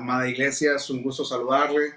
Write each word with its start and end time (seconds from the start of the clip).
amada 0.00 0.28
iglesia, 0.28 0.72
es 0.76 0.90
un 0.90 1.02
gusto 1.02 1.24
saludarle. 1.24 1.94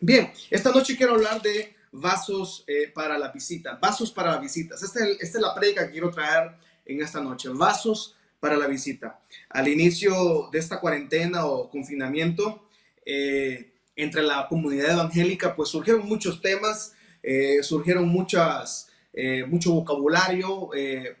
Bien, 0.00 0.30
esta 0.50 0.70
noche 0.70 0.96
quiero 0.96 1.14
hablar 1.14 1.40
de 1.40 1.74
vasos 1.92 2.64
eh, 2.66 2.90
para 2.92 3.18
la 3.18 3.28
visita, 3.30 3.78
vasos 3.80 4.10
para 4.10 4.32
las 4.32 4.40
visitas. 4.40 4.82
Esta 4.82 5.06
es, 5.06 5.34
la 5.34 5.54
prédica 5.54 5.86
que 5.86 5.92
quiero 5.92 6.10
traer 6.10 6.52
en 6.84 7.00
esta 7.00 7.20
noche, 7.20 7.48
vasos 7.50 8.16
para 8.38 8.56
la 8.56 8.66
visita. 8.66 9.20
Al 9.48 9.68
inicio 9.68 10.48
de 10.50 10.58
esta 10.58 10.80
cuarentena 10.80 11.46
o 11.46 11.70
confinamiento, 11.70 12.68
eh, 13.04 13.72
entre 13.96 14.22
la 14.22 14.46
comunidad 14.48 14.92
evangélica, 14.92 15.54
pues 15.54 15.68
surgieron 15.68 16.06
muchos 16.06 16.40
temas, 16.40 16.94
eh, 17.22 17.62
surgieron 17.62 18.08
muchas, 18.08 18.88
mucho 19.48 19.72
vocabulario, 19.72 20.70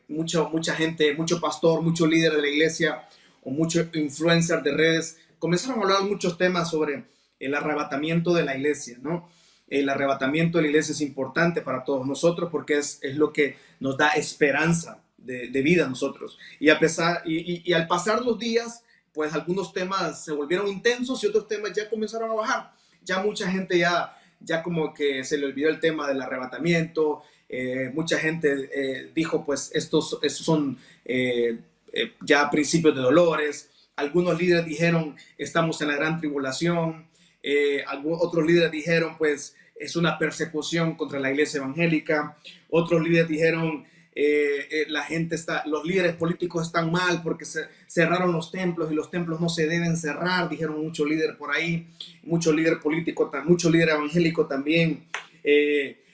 mucha, 0.06 0.44
mucha 0.44 0.74
gente, 0.76 1.12
mucho 1.14 1.40
pastor, 1.40 1.82
mucho 1.82 2.06
líder 2.06 2.32
de 2.34 2.40
la 2.40 2.48
iglesia 2.48 3.08
o 3.42 3.50
mucho 3.50 3.88
influencer 3.94 4.62
de 4.62 4.72
redes, 4.72 5.18
comenzaron 5.40 5.80
a 5.80 5.82
hablar 5.82 6.02
muchos 6.04 6.38
temas 6.38 6.70
sobre 6.70 7.06
el 7.40 7.54
arrebatamiento 7.54 8.32
de 8.32 8.44
la 8.44 8.56
iglesia, 8.56 8.98
¿no? 9.02 9.28
El 9.66 9.88
arrebatamiento 9.88 10.58
de 10.58 10.62
la 10.62 10.68
iglesia 10.68 10.92
es 10.92 11.00
importante 11.00 11.62
para 11.62 11.84
todos 11.84 12.06
nosotros 12.06 12.50
porque 12.52 12.78
es, 12.78 12.98
es 13.02 13.16
lo 13.16 13.32
que 13.32 13.56
nos 13.80 13.96
da 13.96 14.10
esperanza 14.10 15.02
de, 15.16 15.48
de 15.48 15.62
vida 15.62 15.86
a 15.86 15.88
nosotros. 15.88 16.38
Y, 16.58 16.68
a 16.68 16.78
pesar, 16.78 17.22
y, 17.24 17.62
y, 17.68 17.72
al 17.72 17.86
pasar 17.86 18.22
los 18.22 18.38
días, 18.38 18.82
pues 19.12 19.32
algunos 19.32 19.72
temas 19.72 20.24
se 20.24 20.32
volvieron 20.32 20.68
intensos 20.68 21.22
y 21.22 21.28
otros 21.28 21.48
temas 21.48 21.72
ya 21.72 21.88
comenzaron 21.88 22.30
a 22.30 22.34
bajar. 22.34 22.72
Ya 23.02 23.22
mucha 23.22 23.50
gente 23.50 23.78
ya, 23.78 24.16
ya 24.40 24.62
como 24.62 24.92
que 24.92 25.24
se 25.24 25.38
le 25.38 25.46
olvidó 25.46 25.70
el 25.70 25.80
tema 25.80 26.06
del 26.06 26.20
arrebatamiento. 26.20 27.22
Eh, 27.48 27.90
mucha 27.94 28.18
gente 28.18 28.70
eh, 28.72 29.10
dijo, 29.14 29.44
pues 29.44 29.70
estos, 29.72 30.18
estos 30.22 30.44
son 30.44 30.78
eh, 31.04 31.60
ya 32.22 32.50
principios 32.50 32.94
de 32.94 33.02
dolores. 33.02 33.69
Algunos 34.00 34.40
líderes 34.40 34.64
dijeron, 34.64 35.14
estamos 35.36 35.78
en 35.82 35.88
la 35.88 35.96
gran 35.96 36.18
tribulación. 36.18 37.06
Eh, 37.42 37.84
otros 38.02 38.46
líderes 38.46 38.70
dijeron, 38.70 39.18
pues 39.18 39.54
es 39.78 39.94
una 39.94 40.18
persecución 40.18 40.94
contra 40.94 41.20
la 41.20 41.30
iglesia 41.30 41.58
evangélica. 41.58 42.34
Otros 42.70 43.02
líderes 43.02 43.28
dijeron, 43.28 43.84
eh, 44.14 44.68
eh, 44.70 44.86
la 44.88 45.02
gente 45.02 45.34
está, 45.34 45.64
los 45.66 45.84
líderes 45.84 46.14
políticos 46.14 46.66
están 46.66 46.90
mal 46.90 47.22
porque 47.22 47.44
se 47.44 47.66
cerraron 47.86 48.32
los 48.32 48.50
templos 48.50 48.90
y 48.90 48.94
los 48.94 49.10
templos 49.10 49.38
no 49.38 49.50
se 49.50 49.66
deben 49.66 49.98
cerrar, 49.98 50.48
dijeron 50.48 50.82
muchos 50.82 51.06
líderes 51.06 51.36
por 51.36 51.54
ahí, 51.54 51.86
muchos 52.22 52.54
líderes 52.54 52.78
políticos, 52.78 53.30
muchos 53.44 53.70
líderes 53.70 53.96
evangélicos 53.96 54.48
también 54.48 55.04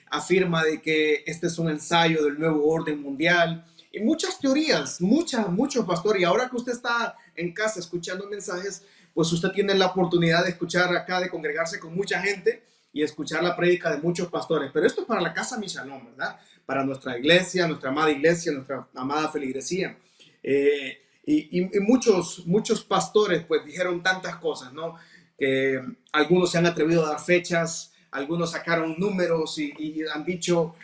afirma 0.09 0.63
de 0.63 0.81
que 0.81 1.23
este 1.25 1.47
es 1.47 1.57
un 1.57 1.69
ensayo 1.69 2.23
del 2.23 2.37
nuevo 2.37 2.69
orden 2.69 3.01
mundial 3.01 3.65
y 3.97 4.03
muchas 4.03 4.39
teorías, 4.39 5.01
muchas, 5.01 5.49
muchos 5.49 5.85
pastores. 5.85 6.21
Y 6.21 6.25
ahora 6.25 6.49
que 6.49 6.55
usted 6.55 6.73
está 6.73 7.17
en 7.35 7.53
casa 7.53 7.79
escuchando 7.79 8.27
mensajes, 8.27 8.83
pues 9.13 9.31
usted 9.31 9.49
tiene 9.49 9.73
la 9.73 9.87
oportunidad 9.87 10.43
de 10.43 10.51
escuchar 10.51 10.95
acá, 10.95 11.19
de 11.19 11.29
congregarse 11.29 11.79
con 11.79 11.95
mucha 11.95 12.21
gente 12.21 12.63
y 12.93 13.01
escuchar 13.01 13.43
la 13.43 13.55
prédica 13.55 13.89
de 13.91 13.97
muchos 13.97 14.27
pastores. 14.27 14.69
Pero 14.73 14.85
esto 14.85 15.01
es 15.01 15.07
para 15.07 15.21
la 15.21 15.33
casa 15.33 15.57
Michalón, 15.57 16.05
¿verdad? 16.05 16.39
Para 16.65 16.83
nuestra 16.83 17.17
iglesia, 17.17 17.67
nuestra 17.67 17.89
amada 17.89 18.11
iglesia, 18.11 18.51
nuestra 18.51 18.87
amada 18.93 19.29
feligresía. 19.29 19.97
Eh, 20.43 21.01
y, 21.25 21.61
muchos, 21.81 22.45
muchos 22.45 22.83
pastores 22.83 23.43
pues 23.45 23.65
dijeron 23.65 24.01
tantas 24.01 24.37
cosas, 24.37 24.71
¿no? 24.71 24.95
Que 25.37 25.81
algunos 26.13 26.51
se 26.51 26.57
han 26.57 26.65
atrevido 26.65 27.05
a 27.05 27.09
dar 27.09 27.19
fechas, 27.19 27.93
algunos 28.11 28.51
sacaron 28.51 28.95
números 28.97 29.57
y 29.59 30.03
han 30.13 30.23
dicho 30.23 30.75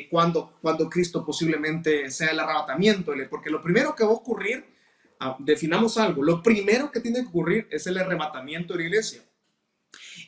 que 0.00 0.08
cuando, 0.08 0.58
cuando 0.62 0.88
Cristo 0.88 1.24
posiblemente 1.24 2.10
sea 2.10 2.30
el 2.30 2.40
arrebatamiento, 2.40 3.12
porque 3.28 3.50
lo 3.50 3.62
primero 3.62 3.94
que 3.94 4.04
va 4.04 4.10
a 4.10 4.14
ocurrir 4.14 4.72
Ah, 5.24 5.36
definamos 5.38 5.98
algo. 5.98 6.20
Lo 6.20 6.42
primero 6.42 6.90
que 6.90 6.98
tiene 6.98 7.20
que 7.20 7.28
ocurrir 7.28 7.68
es 7.70 7.86
el 7.86 7.96
arrebatamiento 7.96 8.74
de 8.74 8.80
la 8.80 8.86
iglesia. 8.86 9.22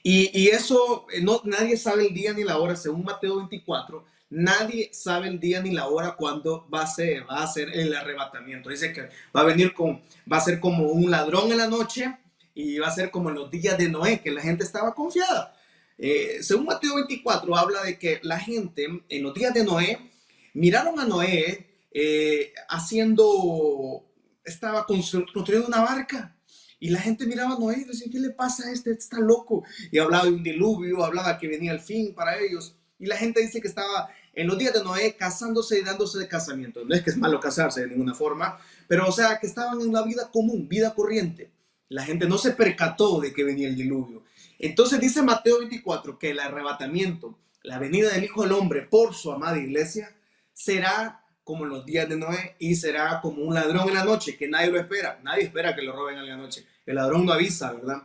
Y, 0.04 0.48
eso, 0.48 1.06
eh, 1.12 1.20
no, 1.20 1.40
nadie 1.44 1.76
sabe 1.76 2.06
el 2.06 2.14
día 2.14 2.32
ni 2.32 2.44
la 2.44 2.58
hora, 2.58 2.76
según 2.76 3.02
Mateo 3.02 3.38
24, 3.38 4.04
nadie 4.30 4.90
sabe 4.92 5.26
el 5.26 5.40
día 5.40 5.60
ni 5.62 5.72
la 5.72 5.88
hora 5.88 6.14
cuándo 6.14 6.68
va 6.72 6.82
a 6.82 6.86
ser, 6.86 7.28
va 7.28 7.42
a 7.42 7.46
ser 7.48 7.70
el 7.70 7.92
arrebatamiento. 7.92 8.70
Dice 8.70 8.92
que 8.92 9.08
va 9.34 9.40
a 9.40 9.44
venir 9.44 9.74
con, 9.74 10.00
va 10.32 10.36
a 10.36 10.40
ser 10.40 10.60
como 10.60 10.84
un 10.84 11.10
ladrón 11.10 11.50
en 11.50 11.58
la 11.58 11.66
noche 11.66 12.16
y 12.54 12.78
va 12.78 12.86
a 12.86 12.94
ser 12.94 13.10
como 13.10 13.30
en 13.30 13.34
los 13.34 13.50
días 13.50 13.76
de 13.76 13.88
Noé, 13.88 14.20
que 14.20 14.30
la 14.30 14.42
gente 14.42 14.62
estaba 14.62 14.94
confiada. 14.94 15.56
Eh, 15.98 16.38
según 16.42 16.66
Mateo 16.66 16.96
24, 16.96 17.56
habla 17.56 17.82
de 17.82 17.98
que 17.98 18.20
la 18.22 18.38
gente 18.38 18.86
en 19.08 19.22
los 19.22 19.34
días 19.34 19.54
de 19.54 19.64
Noé 19.64 20.10
miraron 20.54 20.98
a 20.98 21.06
Noé 21.06 21.66
eh, 21.92 22.52
haciendo 22.68 24.04
estaba 24.44 24.86
construyendo 24.86 25.68
una 25.68 25.80
barca 25.80 26.36
y 26.80 26.90
la 26.90 27.00
gente 27.00 27.26
miraba 27.26 27.54
a 27.54 27.58
Noé 27.58 27.78
y 27.78 27.84
decía, 27.84 28.08
¿qué 28.12 28.20
le 28.20 28.30
pasa 28.30 28.68
a 28.68 28.72
este? 28.72 28.90
Está 28.90 29.18
loco. 29.18 29.64
Y 29.90 29.98
hablaba 29.98 30.24
de 30.24 30.32
un 30.32 30.42
diluvio, 30.42 31.02
hablaba 31.02 31.38
que 31.38 31.48
venía 31.48 31.72
el 31.72 31.80
fin 31.80 32.14
para 32.14 32.38
ellos. 32.38 32.76
Y 32.98 33.06
la 33.06 33.16
gente 33.16 33.40
dice 33.40 33.60
que 33.60 33.68
estaba 33.68 34.10
en 34.34 34.46
los 34.46 34.58
días 34.58 34.74
de 34.74 34.84
Noé 34.84 35.16
casándose 35.16 35.78
y 35.78 35.82
dándose 35.82 36.18
de 36.18 36.28
casamiento. 36.28 36.84
No 36.84 36.94
es 36.94 37.02
que 37.02 37.10
es 37.10 37.16
malo 37.16 37.40
casarse 37.40 37.80
de 37.80 37.88
ninguna 37.88 38.14
forma, 38.14 38.58
pero 38.86 39.08
o 39.08 39.12
sea, 39.12 39.38
que 39.38 39.46
estaban 39.46 39.80
en 39.80 39.88
una 39.88 40.02
vida 40.02 40.30
común, 40.30 40.68
vida 40.68 40.94
corriente. 40.94 41.50
La 41.88 42.04
gente 42.04 42.28
no 42.28 42.38
se 42.38 42.50
percató 42.50 43.20
de 43.20 43.32
que 43.32 43.44
venía 43.44 43.68
el 43.68 43.76
diluvio. 43.76 44.24
Entonces 44.64 44.98
dice 44.98 45.20
Mateo 45.20 45.58
24 45.58 46.18
que 46.18 46.30
el 46.30 46.40
arrebatamiento, 46.40 47.38
la 47.62 47.78
venida 47.78 48.08
del 48.08 48.24
Hijo 48.24 48.44
del 48.44 48.52
Hombre 48.52 48.80
por 48.80 49.14
su 49.14 49.30
amada 49.30 49.58
iglesia, 49.58 50.16
será 50.54 51.22
como 51.44 51.64
en 51.64 51.70
los 51.70 51.84
días 51.84 52.08
de 52.08 52.16
Noé 52.16 52.56
y 52.58 52.74
será 52.74 53.20
como 53.20 53.42
un 53.42 53.52
ladrón 53.52 53.88
en 53.88 53.94
la 53.94 54.04
noche, 54.04 54.38
que 54.38 54.48
nadie 54.48 54.70
lo 54.70 54.80
espera. 54.80 55.20
Nadie 55.22 55.42
espera 55.42 55.76
que 55.76 55.82
lo 55.82 55.94
roben 55.94 56.16
en 56.16 56.26
la 56.26 56.38
noche. 56.38 56.66
El 56.86 56.94
ladrón 56.94 57.26
no 57.26 57.34
avisa, 57.34 57.74
¿verdad? 57.74 58.04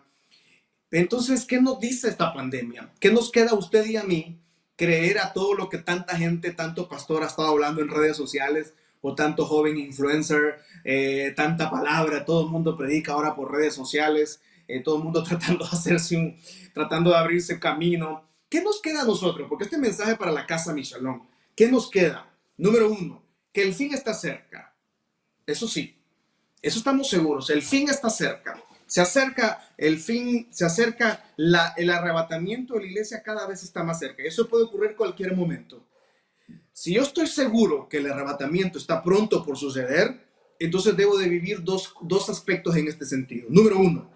Entonces, 0.91 1.45
¿qué 1.45 1.61
nos 1.61 1.79
dice 1.79 2.09
esta 2.09 2.33
pandemia? 2.33 2.91
¿Qué 2.99 3.09
nos 3.09 3.31
queda 3.31 3.51
a 3.51 3.55
usted 3.55 3.85
y 3.85 3.95
a 3.95 4.03
mí 4.03 4.37
creer 4.75 5.19
a 5.19 5.31
todo 5.31 5.53
lo 5.53 5.69
que 5.69 5.77
tanta 5.77 6.17
gente, 6.17 6.51
tanto 6.51 6.89
pastor 6.89 7.23
ha 7.23 7.27
estado 7.27 7.47
hablando 7.47 7.81
en 7.81 7.87
redes 7.87 8.17
sociales 8.17 8.73
o 8.99 9.15
tanto 9.15 9.45
joven 9.45 9.77
influencer, 9.77 10.59
eh, 10.83 11.31
tanta 11.37 11.71
palabra, 11.71 12.25
todo 12.25 12.43
el 12.43 12.51
mundo 12.51 12.75
predica 12.75 13.13
ahora 13.13 13.33
por 13.33 13.49
redes 13.49 13.73
sociales, 13.73 14.41
eh, 14.69 14.81
todo 14.81 14.97
el 14.97 15.03
mundo 15.03 15.23
tratando 15.27 15.65
de 15.65 15.71
hacerse 15.71 16.15
un, 16.15 16.39
tratando 16.73 17.09
de 17.09 17.17
abrirse 17.17 17.59
camino. 17.59 18.29
¿Qué 18.47 18.61
nos 18.63 18.81
queda 18.81 19.01
a 19.01 19.05
nosotros? 19.05 19.47
Porque 19.49 19.65
este 19.65 19.77
mensaje 19.77 20.15
para 20.15 20.31
la 20.31 20.45
casa 20.45 20.73
Michelón, 20.73 21.23
¿qué 21.55 21.69
nos 21.69 21.89
queda? 21.89 22.29
Número 22.55 22.91
uno, 22.91 23.23
que 23.51 23.63
el 23.63 23.73
fin 23.73 23.93
está 23.93 24.13
cerca. 24.13 24.73
Eso 25.45 25.67
sí, 25.67 25.97
eso 26.61 26.77
estamos 26.77 27.09
seguros, 27.09 27.49
el 27.49 27.63
fin 27.63 27.89
está 27.89 28.09
cerca. 28.09 28.61
Se 28.85 29.01
acerca 29.01 29.71
el 29.77 29.99
fin, 29.99 30.47
se 30.51 30.65
acerca 30.65 31.23
la, 31.37 31.73
el 31.77 31.89
arrebatamiento 31.89 32.73
de 32.73 32.81
la 32.81 32.85
iglesia 32.87 33.21
cada 33.23 33.47
vez 33.47 33.63
está 33.63 33.83
más 33.83 33.99
cerca. 33.99 34.23
Eso 34.23 34.47
puede 34.47 34.65
ocurrir 34.65 34.95
cualquier 34.95 35.35
momento. 35.35 35.85
Si 36.73 36.93
yo 36.93 37.03
estoy 37.03 37.27
seguro 37.27 37.87
que 37.87 37.97
el 37.97 38.11
arrebatamiento 38.11 38.77
está 38.77 39.03
pronto 39.03 39.43
por 39.43 39.57
suceder, 39.57 40.27
entonces 40.59 40.97
debo 40.97 41.17
de 41.17 41.29
vivir 41.29 41.63
dos, 41.63 41.93
dos 42.01 42.29
aspectos 42.29 42.75
en 42.75 42.87
este 42.87 43.05
sentido. 43.05 43.47
Número 43.49 43.77
uno, 43.79 44.09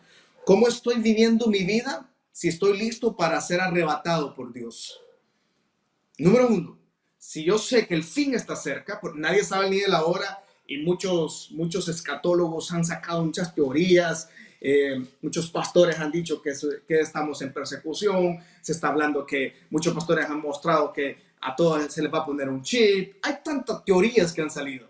¿cómo 0.45 0.67
estoy 0.67 0.99
viviendo 0.99 1.47
mi 1.47 1.63
vida 1.63 2.09
si 2.31 2.47
estoy 2.49 2.77
listo 2.77 3.15
para 3.15 3.39
ser 3.41 3.61
arrebatado 3.61 4.33
por 4.33 4.53
Dios? 4.53 4.99
Número 6.17 6.47
uno, 6.47 6.77
si 7.17 7.43
yo 7.43 7.57
sé 7.57 7.87
que 7.87 7.95
el 7.95 8.03
fin 8.03 8.35
está 8.35 8.55
cerca, 8.55 8.99
porque 8.99 9.19
nadie 9.19 9.43
sabe 9.43 9.69
ni 9.69 9.79
de 9.79 9.87
la 9.87 10.05
hora 10.05 10.43
y 10.67 10.77
muchos, 10.77 11.49
muchos 11.51 11.87
escatólogos 11.87 12.71
han 12.71 12.85
sacado 12.85 13.23
muchas 13.23 13.53
teorías, 13.53 14.29
eh, 14.61 15.03
muchos 15.21 15.49
pastores 15.49 15.99
han 15.99 16.11
dicho 16.11 16.41
que, 16.41 16.53
que 16.87 16.99
estamos 16.99 17.41
en 17.41 17.51
persecución, 17.51 18.39
se 18.61 18.71
está 18.71 18.89
hablando 18.89 19.25
que 19.25 19.65
muchos 19.69 19.93
pastores 19.93 20.25
han 20.29 20.41
mostrado 20.41 20.93
que 20.93 21.33
a 21.41 21.55
todos 21.55 21.93
se 21.93 22.01
les 22.01 22.13
va 22.13 22.19
a 22.19 22.25
poner 22.25 22.47
un 22.47 22.61
chip, 22.61 23.15
hay 23.21 23.35
tantas 23.43 23.83
teorías 23.83 24.31
que 24.31 24.41
han 24.41 24.49
salido, 24.49 24.89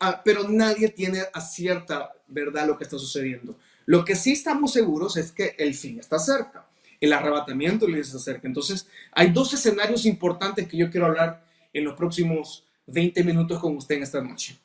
ah, 0.00 0.20
pero 0.22 0.46
nadie 0.48 0.90
tiene 0.90 1.22
a 1.32 1.40
cierta 1.40 2.12
verdad 2.26 2.66
lo 2.66 2.76
que 2.76 2.84
está 2.84 2.98
sucediendo. 2.98 3.56
Lo 3.86 4.04
que 4.04 4.14
sí 4.14 4.32
estamos 4.32 4.72
seguros 4.72 5.16
es 5.16 5.32
que 5.32 5.54
el 5.58 5.74
fin 5.74 5.98
está 5.98 6.18
cerca 6.18 6.66
el 7.00 7.12
arrebatamiento 7.12 7.86
les 7.86 8.14
acerca. 8.14 8.46
Entonces, 8.46 8.86
hay 9.12 9.30
dos 9.30 9.52
escenarios 9.52 10.06
importantes 10.06 10.68
que 10.68 10.76
yo 10.76 10.90
quiero 10.90 11.06
hablar 11.06 11.44
en 11.72 11.84
los 11.84 11.94
próximos 11.94 12.64
20 12.86 13.22
minutos 13.24 13.60
con 13.60 13.76
usted 13.76 13.96
en 13.96 14.02
esta 14.02 14.20
noche. 14.20 14.58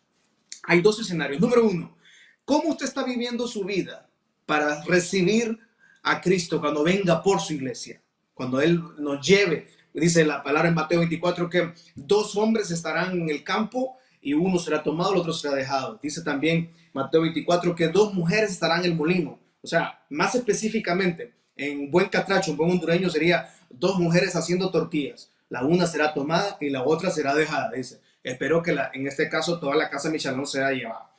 Hay 0.63 0.81
dos 0.81 0.99
escenarios. 0.99 1.41
Número 1.41 1.65
uno, 1.65 1.97
¿cómo 2.45 2.69
usted 2.69 2.85
está 2.85 3.03
viviendo 3.03 3.47
su 3.47 3.63
vida 3.65 4.07
para 4.45 4.83
recibir 4.83 5.59
a 6.03 6.21
Cristo 6.21 6.59
cuando 6.59 6.83
venga 6.83 7.21
por 7.21 7.39
su 7.39 7.53
iglesia? 7.53 8.01
Cuando 8.33 8.61
Él 8.61 8.81
nos 8.97 9.25
lleve, 9.25 9.67
dice 9.93 10.23
la 10.23 10.43
palabra 10.43 10.69
en 10.69 10.75
Mateo 10.75 10.99
24 10.99 11.49
que 11.49 11.73
dos 11.95 12.35
hombres 12.37 12.71
estarán 12.71 13.19
en 13.19 13.29
el 13.29 13.43
campo 13.43 13.97
y 14.21 14.33
uno 14.33 14.59
será 14.59 14.83
tomado, 14.83 15.13
el 15.13 15.19
otro 15.19 15.33
será 15.33 15.55
dejado. 15.55 15.99
Dice 16.01 16.21
también 16.21 16.71
Mateo 16.93 17.21
24 17.21 17.75
que 17.75 17.87
dos 17.87 18.13
mujeres 18.13 18.51
estarán 18.51 18.79
en 18.79 18.91
el 18.91 18.95
molino. 18.95 19.39
O 19.61 19.67
sea, 19.67 20.03
más 20.09 20.35
específicamente, 20.35 21.33
en 21.55 21.91
buen 21.91 22.09
catracho, 22.09 22.51
un 22.51 22.57
buen 22.57 22.71
hondureño 22.71 23.09
sería 23.09 23.53
dos 23.69 23.99
mujeres 23.99 24.35
haciendo 24.35 24.71
tortillas. 24.71 25.29
La 25.49 25.63
una 25.63 25.85
será 25.85 26.13
tomada 26.13 26.57
y 26.59 26.69
la 26.69 26.83
otra 26.83 27.11
será 27.11 27.35
dejada, 27.35 27.71
dice. 27.71 27.99
Espero 28.23 28.61
que 28.61 28.73
la, 28.73 28.91
en 28.93 29.07
este 29.07 29.29
caso 29.29 29.59
toda 29.59 29.75
la 29.75 29.89
casa 29.89 30.09
Michelin 30.09 30.45
sea 30.45 30.71
llevada. 30.71 31.11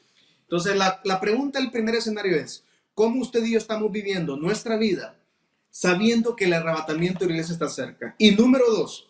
Entonces, 0.42 0.76
la, 0.76 1.00
la 1.04 1.20
pregunta 1.20 1.58
del 1.58 1.70
primer 1.70 1.96
escenario 1.96 2.36
es, 2.36 2.64
cómo 2.94 3.20
usted 3.20 3.44
y 3.44 3.52
yo 3.52 3.58
estamos 3.58 3.90
viviendo 3.90 4.36
nuestra 4.36 4.76
vida 4.76 5.16
sabiendo 5.72 6.36
que 6.36 6.44
el 6.44 6.52
arrebatamiento 6.52 7.20
de 7.20 7.26
la 7.26 7.32
iglesia 7.32 7.54
está 7.54 7.68
cerca. 7.68 8.14
Y 8.18 8.32
número 8.32 8.70
dos, 8.70 9.08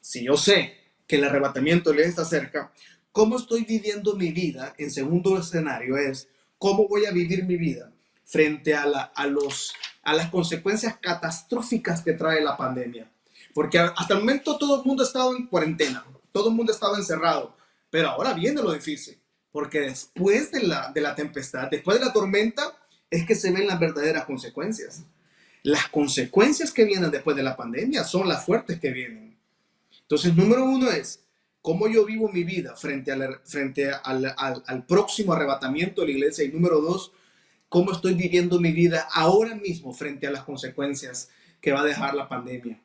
si 0.00 0.24
yo 0.24 0.36
sé 0.36 0.78
que 1.06 1.16
el 1.16 1.24
arrebatamiento 1.24 1.90
de 1.90 1.96
la 1.96 2.02
iglesia 2.02 2.22
está 2.22 2.24
cerca, 2.24 2.72
¿cómo 3.14 3.36
estoy 3.38 3.64
viviendo 3.64 4.16
mi 4.16 4.32
vida? 4.32 4.74
En 4.76 4.90
segundo 4.90 5.38
escenario 5.38 5.96
es, 5.96 6.26
¿cómo 6.58 6.88
voy 6.88 7.06
a 7.06 7.12
vivir 7.12 7.44
mi 7.44 7.56
vida 7.56 7.92
frente 8.24 8.74
a, 8.74 8.82
a, 8.82 9.26
los, 9.28 9.72
a 10.02 10.14
las 10.14 10.30
consecuencias 10.30 10.98
catastróficas 11.00 12.02
que 12.02 12.14
trae 12.14 12.42
la 12.42 12.56
pandemia? 12.56 13.08
Porque 13.54 13.78
hasta 13.78 14.14
el 14.14 14.20
momento 14.20 14.58
todo 14.58 14.80
el 14.80 14.84
mundo 14.84 15.04
ha 15.04 15.06
estado 15.06 15.36
en 15.36 15.46
cuarentena, 15.46 16.04
todo 16.32 16.48
el 16.48 16.56
mundo 16.56 16.72
ha 16.72 16.74
estado 16.74 16.96
encerrado, 16.96 17.56
pero 17.88 18.08
ahora 18.08 18.34
viene 18.34 18.60
lo 18.60 18.72
difícil, 18.72 19.16
porque 19.52 19.82
después 19.82 20.50
de 20.50 20.64
la, 20.64 20.90
de 20.92 21.00
la 21.00 21.14
tempestad, 21.14 21.70
después 21.70 22.00
de 22.00 22.06
la 22.06 22.12
tormenta, 22.12 22.76
es 23.08 23.24
que 23.24 23.36
se 23.36 23.52
ven 23.52 23.68
las 23.68 23.78
verdaderas 23.78 24.24
consecuencias. 24.24 25.04
Las 25.62 25.88
consecuencias 25.88 26.72
que 26.72 26.84
vienen 26.84 27.12
después 27.12 27.36
de 27.36 27.44
la 27.44 27.56
pandemia 27.56 28.02
son 28.02 28.28
las 28.28 28.44
fuertes 28.44 28.80
que 28.80 28.90
vienen. 28.90 29.38
Entonces, 30.00 30.34
número 30.34 30.64
uno 30.64 30.90
es 30.90 31.23
cómo 31.64 31.88
yo 31.88 32.04
vivo 32.04 32.28
mi 32.28 32.44
vida 32.44 32.76
frente, 32.76 33.10
al, 33.10 33.40
frente 33.42 33.90
al, 33.90 34.34
al, 34.36 34.84
próximo 34.84 35.32
arrebatamiento 35.32 36.02
de 36.02 36.08
la 36.08 36.12
iglesia. 36.12 36.44
Y 36.44 36.48
número 36.52 36.78
dos, 36.82 37.12
cómo 37.70 37.90
estoy 37.90 38.12
viviendo 38.12 38.60
mi 38.60 38.70
vida 38.70 39.08
ahora 39.14 39.54
mismo 39.54 39.94
frente 39.94 40.26
a 40.26 40.30
las 40.30 40.44
consecuencias 40.44 41.30
que 41.62 41.72
va 41.72 41.80
a 41.80 41.84
dejar 41.84 42.14
la 42.14 42.28
pandemia. 42.28 42.82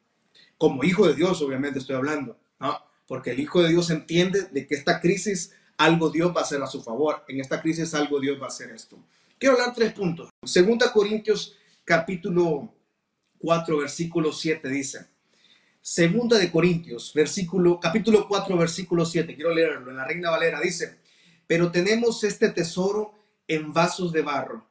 Como 0.57 0.85
hijo 0.85 1.05
de 1.05 1.13
Dios, 1.13 1.41
obviamente 1.41 1.79
estoy 1.79 1.97
hablando, 1.97 2.37
¿no? 2.57 2.79
Porque 3.05 3.31
el 3.31 3.41
hijo 3.41 3.61
de 3.61 3.67
Dios 3.67 3.89
entiende 3.89 4.43
de 4.43 4.65
que 4.65 4.75
esta 4.75 5.01
crisis 5.01 5.51
algo 5.75 6.09
Dios 6.09 6.33
va 6.33 6.39
a 6.39 6.43
hacer 6.43 6.63
a 6.63 6.67
su 6.67 6.81
favor. 6.81 7.25
En 7.27 7.41
esta 7.41 7.61
crisis 7.61 7.93
algo 7.93 8.17
Dios 8.21 8.39
va 8.39 8.45
a 8.45 8.47
hacer 8.47 8.71
esto. 8.71 8.97
Quiero 9.37 9.55
hablar 9.55 9.73
tres 9.75 9.91
puntos. 9.91 10.29
Segunda 10.45 10.93
Corintios 10.93 11.57
capítulo 11.83 12.73
4 13.39 13.77
versículo 13.77 14.31
7 14.31 14.69
dice. 14.69 15.18
Segunda 15.81 16.37
de 16.37 16.51
Corintios, 16.51 17.13
versículo 17.13 17.79
capítulo 17.79 18.27
4 18.27 18.57
versículo 18.57 19.05
7. 19.05 19.33
Quiero 19.35 19.53
leerlo 19.53 19.91
en 19.91 19.97
la 19.97 20.05
Reina 20.05 20.29
Valera 20.29 20.59
dice, 20.59 20.99
"Pero 21.47 21.71
tenemos 21.71 22.23
este 22.23 22.49
tesoro 22.49 23.13
en 23.47 23.73
vasos 23.73 24.11
de 24.11 24.21
barro, 24.21 24.69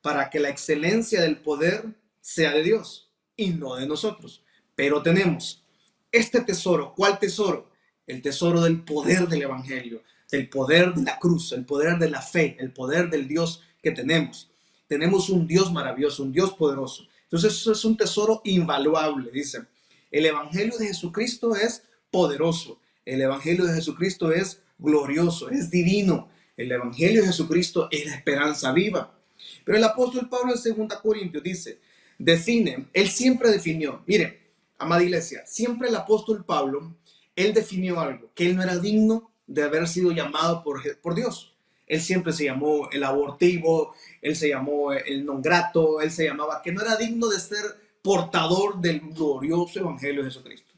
para 0.00 0.30
que 0.30 0.38
la 0.38 0.50
excelencia 0.50 1.22
del 1.22 1.38
poder 1.38 1.84
sea 2.20 2.52
de 2.52 2.62
Dios 2.62 3.10
y 3.36 3.48
no 3.50 3.74
de 3.74 3.86
nosotros. 3.86 4.44
Pero 4.74 5.02
tenemos 5.02 5.64
este 6.12 6.40
tesoro, 6.40 6.94
¿cuál 6.94 7.18
tesoro? 7.18 7.70
El 8.06 8.22
tesoro 8.22 8.60
del 8.60 8.82
poder 8.82 9.26
del 9.28 9.42
evangelio, 9.42 10.02
del 10.30 10.48
poder 10.48 10.94
de 10.94 11.02
la 11.02 11.18
cruz, 11.18 11.52
el 11.52 11.64
poder 11.64 11.98
de 11.98 12.10
la 12.10 12.22
fe, 12.22 12.56
el 12.60 12.72
poder 12.72 13.10
del 13.10 13.26
Dios 13.26 13.62
que 13.82 13.90
tenemos. 13.92 14.50
Tenemos 14.86 15.30
un 15.30 15.46
Dios 15.46 15.72
maravilloso, 15.72 16.22
un 16.22 16.32
Dios 16.32 16.52
poderoso. 16.52 17.06
Entonces 17.24 17.52
eso 17.54 17.72
es 17.72 17.84
un 17.84 17.96
tesoro 17.96 18.40
invaluable, 18.44 19.30
dice. 19.32 19.66
El 20.14 20.26
Evangelio 20.26 20.78
de 20.78 20.86
Jesucristo 20.86 21.56
es 21.56 21.82
poderoso. 22.12 22.78
El 23.04 23.20
Evangelio 23.20 23.64
de 23.64 23.74
Jesucristo 23.74 24.30
es 24.30 24.62
glorioso, 24.78 25.50
es 25.50 25.70
divino. 25.72 26.28
El 26.56 26.70
Evangelio 26.70 27.20
de 27.20 27.26
Jesucristo 27.26 27.88
es 27.90 28.06
la 28.06 28.14
esperanza 28.14 28.70
viva. 28.70 29.18
Pero 29.64 29.76
el 29.76 29.82
apóstol 29.82 30.28
Pablo 30.28 30.54
en 30.54 30.86
2 30.86 31.00
Corintios 31.00 31.42
dice, 31.42 31.80
define, 32.16 32.86
él 32.92 33.08
siempre 33.08 33.50
definió, 33.50 34.04
mire, 34.06 34.52
amada 34.78 35.02
iglesia, 35.02 35.42
siempre 35.46 35.88
el 35.88 35.96
apóstol 35.96 36.44
Pablo, 36.44 36.94
él 37.34 37.52
definió 37.52 37.98
algo, 37.98 38.30
que 38.36 38.46
él 38.46 38.54
no 38.54 38.62
era 38.62 38.78
digno 38.78 39.32
de 39.48 39.64
haber 39.64 39.88
sido 39.88 40.12
llamado 40.12 40.62
por, 40.62 40.80
por 41.00 41.16
Dios. 41.16 41.56
Él 41.88 42.00
siempre 42.00 42.32
se 42.32 42.44
llamó 42.44 42.88
el 42.92 43.02
abortivo, 43.02 43.96
él 44.22 44.36
se 44.36 44.48
llamó 44.48 44.92
el 44.92 45.26
non 45.26 45.42
grato, 45.42 46.00
él 46.00 46.12
se 46.12 46.24
llamaba 46.24 46.62
que 46.62 46.70
no 46.70 46.82
era 46.82 46.94
digno 46.94 47.26
de 47.26 47.40
ser 47.40 47.83
portador 48.04 48.82
del 48.82 49.00
glorioso 49.00 49.80
evangelio 49.80 50.22
de 50.22 50.28
Jesucristo. 50.28 50.74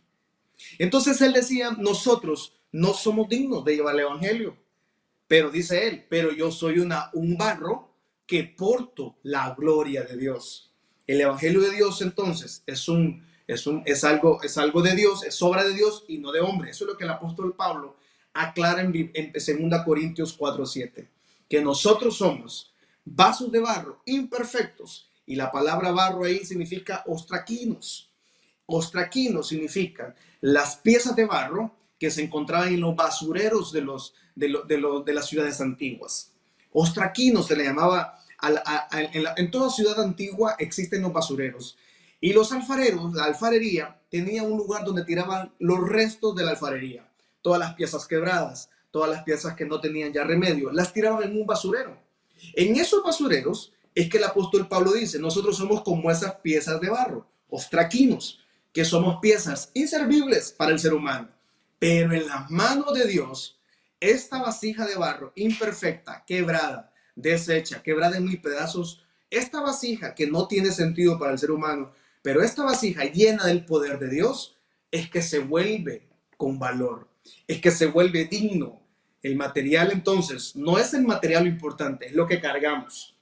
Entonces 0.78 1.20
él 1.20 1.32
decía, 1.32 1.72
nosotros 1.76 2.52
no 2.70 2.94
somos 2.94 3.28
dignos 3.28 3.64
de 3.64 3.74
llevar 3.74 3.96
el 3.96 4.02
evangelio, 4.02 4.56
pero 5.26 5.50
dice 5.50 5.88
él, 5.88 6.06
pero 6.08 6.30
yo 6.30 6.52
soy 6.52 6.78
una, 6.78 7.10
un 7.14 7.36
barro 7.36 7.90
que 8.28 8.44
porto 8.44 9.16
la 9.24 9.56
gloria 9.58 10.04
de 10.04 10.16
Dios. 10.16 10.70
El 11.04 11.20
evangelio 11.20 11.60
de 11.62 11.72
Dios 11.72 12.00
entonces 12.00 12.62
es 12.64 12.88
un 12.88 13.26
es 13.48 13.66
un 13.66 13.82
es 13.86 14.04
algo 14.04 14.40
es 14.44 14.56
algo 14.56 14.80
de 14.80 14.94
Dios, 14.94 15.24
es 15.24 15.42
obra 15.42 15.64
de 15.64 15.74
Dios 15.74 16.04
y 16.06 16.18
no 16.18 16.30
de 16.30 16.40
hombre. 16.40 16.70
Eso 16.70 16.84
es 16.84 16.92
lo 16.92 16.96
que 16.96 17.04
el 17.04 17.10
apóstol 17.10 17.56
Pablo 17.56 17.96
aclara 18.34 18.82
en, 18.82 19.10
en 19.14 19.32
2 19.32 19.82
Corintios 19.84 20.38
4:7, 20.38 21.08
que 21.48 21.60
nosotros 21.60 22.16
somos 22.18 22.72
vasos 23.04 23.50
de 23.50 23.58
barro 23.58 24.00
imperfectos, 24.04 25.10
y 25.26 25.36
la 25.36 25.50
palabra 25.50 25.90
barro 25.90 26.24
ahí 26.24 26.44
significa 26.44 27.02
ostraquinos. 27.06 28.10
Ostraquinos 28.66 29.48
significa 29.48 30.14
las 30.40 30.76
piezas 30.76 31.14
de 31.16 31.26
barro 31.26 31.74
que 31.98 32.10
se 32.10 32.22
encontraban 32.22 32.68
en 32.68 32.80
los 32.80 32.94
basureros 32.94 33.72
de, 33.72 33.80
los, 33.82 34.14
de, 34.34 34.48
de, 35.04 35.14
las 35.14 35.26
ciudades 35.26 35.60
antiguas. 35.60 36.32
Ostraquinos 36.72 37.46
se 37.46 37.56
le 37.56 37.64
llamaba, 37.64 38.18
en, 38.92 39.24
en 39.36 39.50
toda 39.50 39.70
ciudad 39.70 40.00
antigua 40.00 40.56
existen 40.58 41.02
los 41.02 41.12
basureros. 41.12 41.76
Y 42.20 42.32
los 42.32 42.52
alfareros, 42.52 43.12
la 43.14 43.24
alfarería, 43.24 44.00
tenía 44.10 44.42
un 44.42 44.56
lugar 44.56 44.84
donde 44.84 45.04
tiraban 45.04 45.52
los 45.58 45.88
restos 45.88 46.34
de 46.34 46.44
la 46.44 46.52
alfarería 46.52 47.06
todas 47.46 47.60
las 47.60 47.74
piezas 47.74 48.08
quebradas, 48.08 48.70
todas 48.90 49.08
las 49.08 49.22
piezas 49.22 49.54
que 49.54 49.64
no 49.64 49.80
tenían 49.80 50.12
ya 50.12 50.24
remedio, 50.24 50.72
las 50.72 50.92
tiraban 50.92 51.22
en 51.22 51.40
un 51.40 51.46
basurero. 51.46 51.96
En 52.54 52.74
esos 52.74 53.04
basureros 53.04 53.72
es 53.96 54.08
que 54.08 54.18
el 54.18 54.24
apóstol 54.24 54.68
Pablo 54.68 54.92
dice, 54.92 55.18
nosotros 55.18 55.56
somos 55.56 55.82
como 55.82 56.08
esas 56.08 56.36
piezas 56.36 56.80
de 56.80 56.88
barro, 56.88 57.28
ostraquinos, 57.48 58.44
que 58.72 58.84
somos 58.84 59.18
piezas 59.20 59.72
inservibles 59.74 60.52
para 60.52 60.70
el 60.70 60.78
ser 60.78 60.94
humano. 60.94 61.28
Pero 61.80 62.12
en 62.12 62.28
las 62.28 62.48
manos 62.48 62.94
de 62.94 63.08
Dios, 63.08 63.58
esta 63.98 64.40
vasija 64.40 64.86
de 64.86 64.94
barro 64.94 65.32
imperfecta, 65.34 66.22
quebrada, 66.24 66.92
deshecha, 67.16 67.82
quebrada 67.82 68.18
en 68.18 68.26
mil 68.26 68.40
pedazos, 68.40 69.02
esta 69.30 69.60
vasija 69.60 70.14
que 70.14 70.28
no 70.28 70.46
tiene 70.46 70.70
sentido 70.70 71.18
para 71.18 71.32
el 71.32 71.38
ser 71.40 71.50
humano, 71.50 71.92
pero 72.22 72.40
esta 72.40 72.62
vasija 72.62 73.02
llena 73.04 73.46
del 73.46 73.64
poder 73.64 73.98
de 73.98 74.10
Dios, 74.10 74.56
es 74.92 75.10
que 75.10 75.22
se 75.22 75.40
vuelve 75.40 76.06
con 76.36 76.60
valor 76.60 77.08
es 77.46 77.60
que 77.60 77.70
se 77.70 77.86
vuelve 77.86 78.24
digno. 78.26 78.80
El 79.22 79.36
material 79.36 79.90
entonces 79.92 80.54
no 80.54 80.78
es 80.78 80.94
el 80.94 81.02
material 81.02 81.46
importante, 81.46 82.06
es 82.06 82.12
lo 82.12 82.26
que 82.26 82.40
cargamos. 82.40 83.15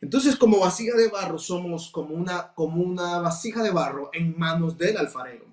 Entonces 0.00 0.36
como 0.36 0.60
vasija 0.60 0.96
de 0.96 1.08
barro 1.08 1.38
somos 1.38 1.90
como 1.90 2.14
una, 2.14 2.52
como 2.54 2.82
una 2.82 3.18
vasija 3.18 3.62
de 3.62 3.70
barro 3.70 4.10
en 4.12 4.38
manos 4.38 4.76
del 4.76 4.96
alfarero. 4.96 5.46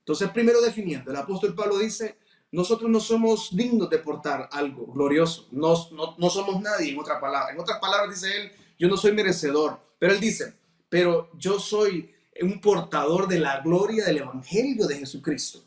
Entonces 0.00 0.30
primero 0.30 0.60
definiendo, 0.60 1.10
el 1.10 1.16
apóstol 1.16 1.54
Pablo 1.54 1.78
dice, 1.78 2.16
nosotros 2.52 2.90
no 2.90 3.00
somos 3.00 3.54
dignos 3.54 3.90
de 3.90 3.98
portar 3.98 4.48
algo 4.52 4.86
glorioso, 4.86 5.48
no, 5.50 5.74
no, 6.16 6.30
somos 6.30 6.60
nadie 6.60 6.92
en 6.92 6.98
otra 6.98 7.20
palabra. 7.20 7.52
En 7.52 7.60
otras 7.60 7.78
palabras 7.78 8.10
dice 8.10 8.34
él, 8.36 8.52
yo 8.78 8.88
no 8.88 8.96
soy 8.96 9.12
merecedor, 9.12 9.80
pero 9.98 10.12
él 10.12 10.20
dice, 10.20 10.54
pero 10.88 11.30
yo 11.36 11.58
soy 11.58 12.14
un 12.40 12.60
portador 12.60 13.26
de 13.26 13.40
la 13.40 13.60
gloria 13.60 14.04
del 14.04 14.18
Evangelio 14.18 14.86
de 14.86 14.98
Jesucristo 14.98 15.66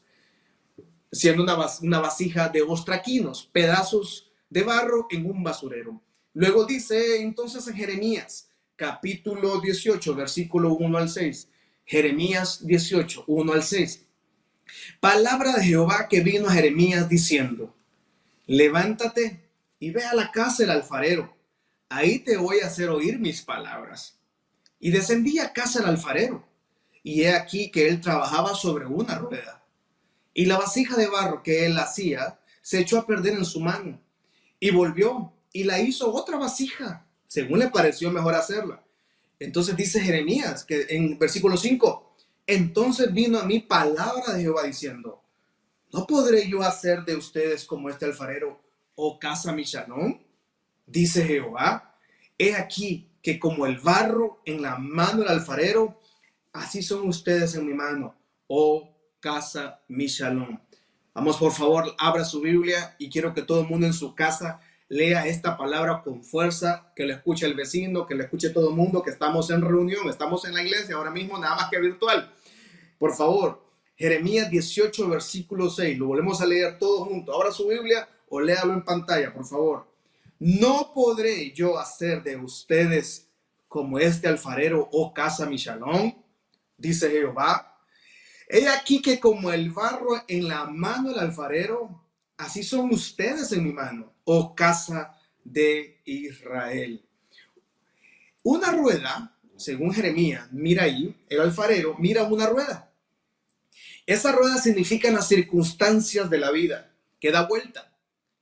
siendo 1.12 1.44
una, 1.44 2.00
vasija 2.00 2.50
de 2.50 2.62
ostraquinos, 2.62 3.50
pedazos 3.52 4.32
de 4.50 4.64
barro 4.64 5.08
en 5.10 5.30
un 5.30 5.44
basurero. 5.44 6.02
Luego 6.34 6.66
dice 6.66 7.22
entonces 7.22 7.68
en 7.68 7.76
Jeremías, 7.76 8.50
capítulo 8.76 9.60
18, 9.60 10.16
versículo 10.16 10.74
1 10.74 10.98
al 10.98 11.10
6. 11.10 11.50
Jeremías 11.86 12.66
18, 12.66 13.26
1 13.28 13.54
al 13.54 13.64
6. 13.64 14.06
Palabra 15.00 15.54
de 15.54 15.64
Jehová 15.64 16.08
que 16.08 16.22
vino 16.22 16.48
a 16.48 16.54
Jeremías 16.54 17.10
diciendo, 17.10 17.76
levántate 18.46 19.50
y 19.80 19.92
ve 19.92 20.04
a 20.04 20.14
la 20.14 20.32
casa 20.32 20.64
del 20.64 20.72
alfarero, 20.72 21.36
ahí 21.90 22.20
te 22.20 22.38
voy 22.38 22.60
a 22.60 22.68
hacer 22.68 22.90
oír 22.90 23.20
mis 23.20 23.42
palabras. 23.42 24.20
Y 24.80 24.92
descendí 24.92 25.40
a 25.40 25.52
casa 25.52 25.80
del 25.80 25.90
alfarero, 25.90 26.48
y 27.02 27.24
he 27.24 27.34
aquí 27.34 27.72
que 27.72 27.88
él 27.88 28.02
trabajaba 28.02 28.54
sobre 28.54 28.86
una 28.86 29.18
rueda 29.18 29.60
y 30.40 30.46
la 30.46 30.58
vasija 30.58 30.96
de 30.96 31.08
barro 31.08 31.44
que 31.44 31.66
él 31.66 31.78
hacía 31.78 32.40
se 32.62 32.80
echó 32.80 32.98
a 32.98 33.06
perder 33.06 33.34
en 33.34 33.44
su 33.44 33.60
mano. 33.60 34.00
Y 34.58 34.72
volvió 34.72 35.34
y 35.52 35.64
la 35.64 35.80
hizo 35.80 36.14
otra 36.14 36.38
vasija, 36.38 37.06
según 37.28 37.60
le 37.60 37.70
pareció 37.70 38.12
mejor 38.12 38.36
hacerla. 38.36 38.84
Entonces 39.40 39.76
dice 39.76 40.02
Jeremías, 40.02 40.64
que 40.66 40.86
en 40.90 41.18
versículo 41.18 41.56
5, 41.56 42.16
entonces 42.46 43.14
vino 43.14 43.40
a 43.40 43.46
mí 43.46 43.60
palabra 43.60 44.34
de 44.34 44.42
Jehová 44.42 44.64
diciendo, 44.64 45.24
¿no 45.92 46.06
podré 46.06 46.50
yo 46.50 46.62
hacer 46.62 47.06
de 47.06 47.16
ustedes 47.16 47.66
como 47.66 47.90
este 47.90 48.06
alfarero 48.06 48.62
o 48.96 49.08
oh 49.08 49.20
casa 49.20 49.54
Michalón? 49.54 50.22
Dice 50.86 51.24
Jehová, 51.24 51.96
he 52.38 52.56
aquí 52.56 53.10
que 53.22 53.40
como 53.40 53.66
el 53.66 53.78
barro 53.80 54.42
en 54.46 54.62
la 54.62 54.78
mano 54.78 55.20
del 55.20 55.30
alfarero, 55.30 56.00
así 56.52 56.82
son 56.82 57.08
ustedes 57.08 57.56
en 57.56 57.66
mi 57.66 57.74
mano, 57.74 58.16
oh 58.48 58.96
casa 59.20 59.82
mi 59.88 60.08
Vamos, 61.14 61.38
por 61.38 61.52
favor, 61.52 61.96
abra 61.98 62.24
su 62.24 62.42
Biblia 62.42 62.96
y 62.98 63.10
quiero 63.10 63.34
que 63.34 63.42
todo 63.42 63.62
el 63.62 63.68
mundo 63.68 63.86
en 63.86 63.94
su 63.94 64.16
casa 64.16 64.62
lea 64.90 65.28
esta 65.28 65.56
palabra 65.56 66.02
con 66.04 66.24
fuerza, 66.24 66.92
que 66.96 67.06
lo 67.06 67.14
escuche 67.14 67.46
el 67.46 67.54
vecino, 67.54 68.06
que 68.06 68.16
lo 68.16 68.24
escuche 68.24 68.50
todo 68.50 68.70
el 68.70 68.76
mundo, 68.76 69.02
que 69.04 69.12
estamos 69.12 69.50
en 69.52 69.62
reunión, 69.62 70.10
estamos 70.10 70.46
en 70.46 70.56
la 70.56 70.64
iglesia 70.64 70.96
ahora 70.96 71.12
mismo, 71.12 71.38
nada 71.38 71.56
más 71.56 71.70
que 71.70 71.80
virtual. 71.80 72.34
Por 72.98 73.16
favor, 73.16 73.64
Jeremías 73.96 74.50
18, 74.50 75.08
versículo 75.08 75.70
6, 75.70 75.98
lo 75.98 76.08
volvemos 76.08 76.42
a 76.42 76.46
leer 76.46 76.78
todos 76.80 77.08
juntos. 77.08 77.34
Ahora 77.34 77.52
su 77.52 77.68
Biblia 77.68 78.08
o 78.30 78.42
léalo 78.42 78.74
en 78.74 78.84
pantalla, 78.84 79.34
por 79.34 79.46
favor. 79.46 79.88
No 80.40 80.92
podré 80.94 81.52
yo 81.52 81.78
hacer 81.78 82.24
de 82.24 82.38
ustedes 82.38 83.28
como 83.68 84.00
este 84.00 84.28
alfarero 84.28 84.90
oh 84.92 85.14
casa 85.14 85.46
mi 85.46 85.58
dice 86.78 87.12
Jehová. 87.12 87.78
He 88.48 88.68
aquí 88.68 89.02
que 89.02 89.20
como 89.20 89.52
el 89.52 89.70
barro 89.70 90.24
en 90.28 90.48
la 90.48 90.66
mano 90.66 91.10
del 91.10 91.20
alfarero, 91.20 92.04
así 92.38 92.64
son 92.64 92.92
ustedes 92.92 93.52
en 93.52 93.64
mi 93.64 93.74
mano, 93.74 94.14
oh 94.32 94.54
casa 94.54 95.18
de 95.44 96.02
Israel. 96.06 97.04
Una 98.44 98.72
rueda, 98.72 99.36
según 99.58 99.92
Jeremías, 99.92 100.48
mira 100.52 100.84
ahí, 100.84 101.16
el 101.30 101.42
alfarero 101.42 101.96
mira 101.98 102.24
una 102.24 102.46
rueda. 102.46 102.92
Esa 104.06 104.32
rueda 104.32 104.60
significa 104.60 105.10
las 105.10 105.28
circunstancias 105.28 106.30
de 106.30 106.38
la 106.38 106.52
vida, 106.52 106.92
que 107.20 107.32
da 107.32 107.48
vuelta, 107.48 107.92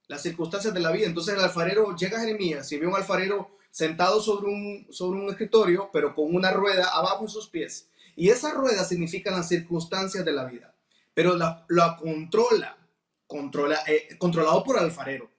las 0.07 0.21
circunstancias 0.21 0.73
de 0.73 0.81
la 0.81 0.91
vida. 0.91 1.07
Entonces 1.07 1.35
el 1.35 1.41
alfarero 1.41 1.95
llega 1.95 2.17
a 2.17 2.21
Jeremías 2.21 2.69
y 2.73 2.77
ve 2.77 2.87
un 2.87 2.95
alfarero 2.95 3.57
sentado 3.71 4.21
sobre 4.21 4.47
un, 4.47 4.87
sobre 4.89 5.21
un 5.21 5.29
escritorio, 5.29 5.89
pero 5.93 6.13
con 6.13 6.35
una 6.35 6.51
rueda 6.51 6.89
abajo 6.89 7.23
en 7.23 7.29
sus 7.29 7.47
pies. 7.47 7.87
Y 8.17 8.27
esa 8.27 8.51
rueda 8.51 8.83
significa 8.83 9.31
las 9.31 9.47
circunstancias 9.47 10.25
de 10.25 10.33
la 10.33 10.43
vida, 10.43 10.73
pero 11.13 11.37
la, 11.37 11.65
controla, 11.97 12.77
controla 13.25 13.79
eh, 13.87 14.17
controlado 14.17 14.65
por 14.65 14.77
el 14.77 14.83
alfarero. 14.83 15.36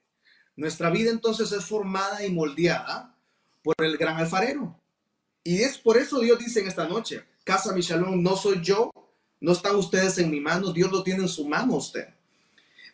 Nuestra 0.59 0.89
vida 0.89 1.09
entonces 1.09 1.53
es 1.53 1.63
formada 1.63 2.25
y 2.25 2.29
moldeada 2.33 3.15
por 3.63 3.75
el 3.79 3.95
gran 3.95 4.17
alfarero. 4.17 4.77
Y 5.41 5.61
es 5.61 5.77
por 5.77 5.95
eso 5.95 6.19
Dios 6.19 6.37
dice 6.37 6.59
en 6.59 6.67
esta 6.67 6.85
noche, 6.85 7.23
casa 7.45 7.73
mi 7.73 7.81
no 8.17 8.35
soy 8.35 8.59
yo, 8.61 8.91
no 9.39 9.53
están 9.53 9.77
ustedes 9.77 10.17
en 10.17 10.29
mi 10.29 10.41
mano, 10.41 10.73
Dios 10.73 10.91
lo 10.91 11.01
tiene 11.01 11.21
en 11.21 11.29
su 11.29 11.47
mano 11.47 11.75
usted. 11.75 12.09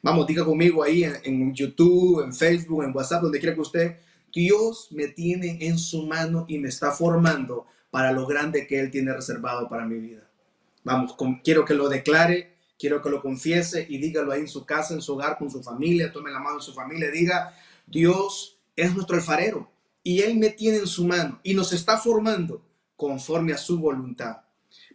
Vamos, 0.03 0.27
diga 0.27 0.45
conmigo 0.45 0.83
ahí 0.83 1.05
en, 1.05 1.55
YouTube, 1.55 2.23
en 2.23 2.35
Facebook, 2.35 2.83
en 2.83 2.95
WhatsApp, 2.95 3.23
donde 3.23 3.39
quiera 3.39 3.55
que 3.55 3.61
usted, 3.61 3.97
Dios 4.31 4.89
me 4.91 5.07
tiene 5.07 5.57
en 5.61 5.79
su 5.79 6.05
mano 6.05 6.45
y 6.47 6.59
me 6.59 6.69
está 6.69 6.91
formando 6.91 7.65
para 7.89 8.11
lo 8.11 8.27
grande 8.27 8.67
que 8.67 8.79
Él 8.79 8.91
tiene 8.91 9.11
reservado 9.11 9.67
para 9.67 9.87
mi 9.87 9.97
vida. 9.97 10.29
Vamos, 10.83 11.15
quiero 11.43 11.65
que 11.65 11.73
lo 11.73 11.89
declare, 11.89 12.54
quiero 12.77 13.01
que 13.01 13.09
lo 13.09 13.21
confiese 13.21 13.85
y 13.89 13.97
dígalo 13.97 14.31
ahí 14.31 14.41
en 14.41 14.47
su 14.47 14.65
casa, 14.65 14.93
en 14.93 15.01
su 15.01 15.13
hogar, 15.13 15.37
con 15.37 15.49
su 15.49 15.63
familia, 15.63 16.11
tome 16.11 16.31
la 16.31 16.39
mano 16.39 16.57
de 16.57 16.63
su 16.63 16.73
familia, 16.73 17.09
diga, 17.09 17.53
Dios 17.85 18.57
es 18.75 18.93
nuestro 18.93 19.15
alfarero 19.15 19.71
y 20.03 20.21
Él 20.21 20.37
me 20.37 20.49
tiene 20.49 20.79
en 20.79 20.87
su 20.87 21.05
mano 21.05 21.39
y 21.43 21.53
nos 21.53 21.73
está 21.73 21.97
formando 21.97 22.61
conforme 22.95 23.53
a 23.53 23.57
su 23.57 23.79
voluntad. 23.79 24.37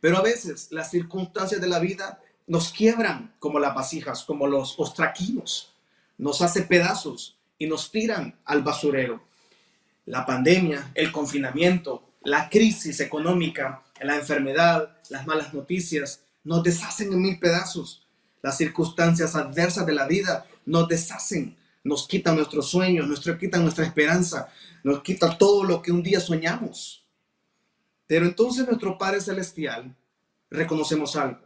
Pero 0.01 0.19
a 0.19 0.23
veces 0.23 0.69
las 0.71 0.91
circunstancias 0.91 1.61
de 1.61 1.69
la 1.69 1.79
vida 1.79 2.21
nos 2.47 2.73
quiebran 2.73 3.35
como 3.39 3.59
las 3.59 3.75
vasijas, 3.75 4.25
como 4.25 4.47
los 4.47 4.79
ostraquinos, 4.79 5.75
nos 6.19 6.43
hace 6.43 6.63
pedazos 6.63 7.39
y 7.59 7.67
nos 7.67 7.91
tiran 7.91 8.39
al 8.45 8.63
basurero. 8.63 9.23
La 10.07 10.27
pandemia, 10.27 10.91
el 10.95 11.13
confinamiento, 11.13 12.11
la 12.23 12.49
crisis 12.49 13.01
económica, 13.01 13.83
la 14.01 14.17
enfermedad, 14.17 14.97
las 15.11 15.27
malas 15.27 15.55
noticias, 15.55 16.25
nos 16.45 16.63
deshacen 16.63 17.13
en 17.13 17.23
mil 17.23 17.39
pedazos. 17.39 18.07
Las 18.43 18.57
circunstancias 18.57 19.35
adversas 19.35 19.87
de 19.87 19.95
la 19.95 20.07
vida 20.07 20.47
nos 20.65 20.89
deshacen, 20.89 21.57
nos 21.85 22.07
quitan 22.09 22.37
nuestros 22.37 22.69
sueños, 22.69 23.07
nos 23.07 23.21
quitan 23.39 23.63
nuestra 23.63 23.85
esperanza, 23.85 24.49
nos 24.83 25.03
quita 25.03 25.37
todo 25.37 25.65
lo 25.65 25.83
que 25.83 25.93
un 25.93 26.03
día 26.03 26.21
soñamos. 26.21 27.05
Pero 28.07 28.27
entonces 28.27 28.67
nuestro 28.67 28.99
Padre 28.99 29.21
Celestial 29.21 29.95
reconocemos 30.51 31.17
algo, 31.17 31.43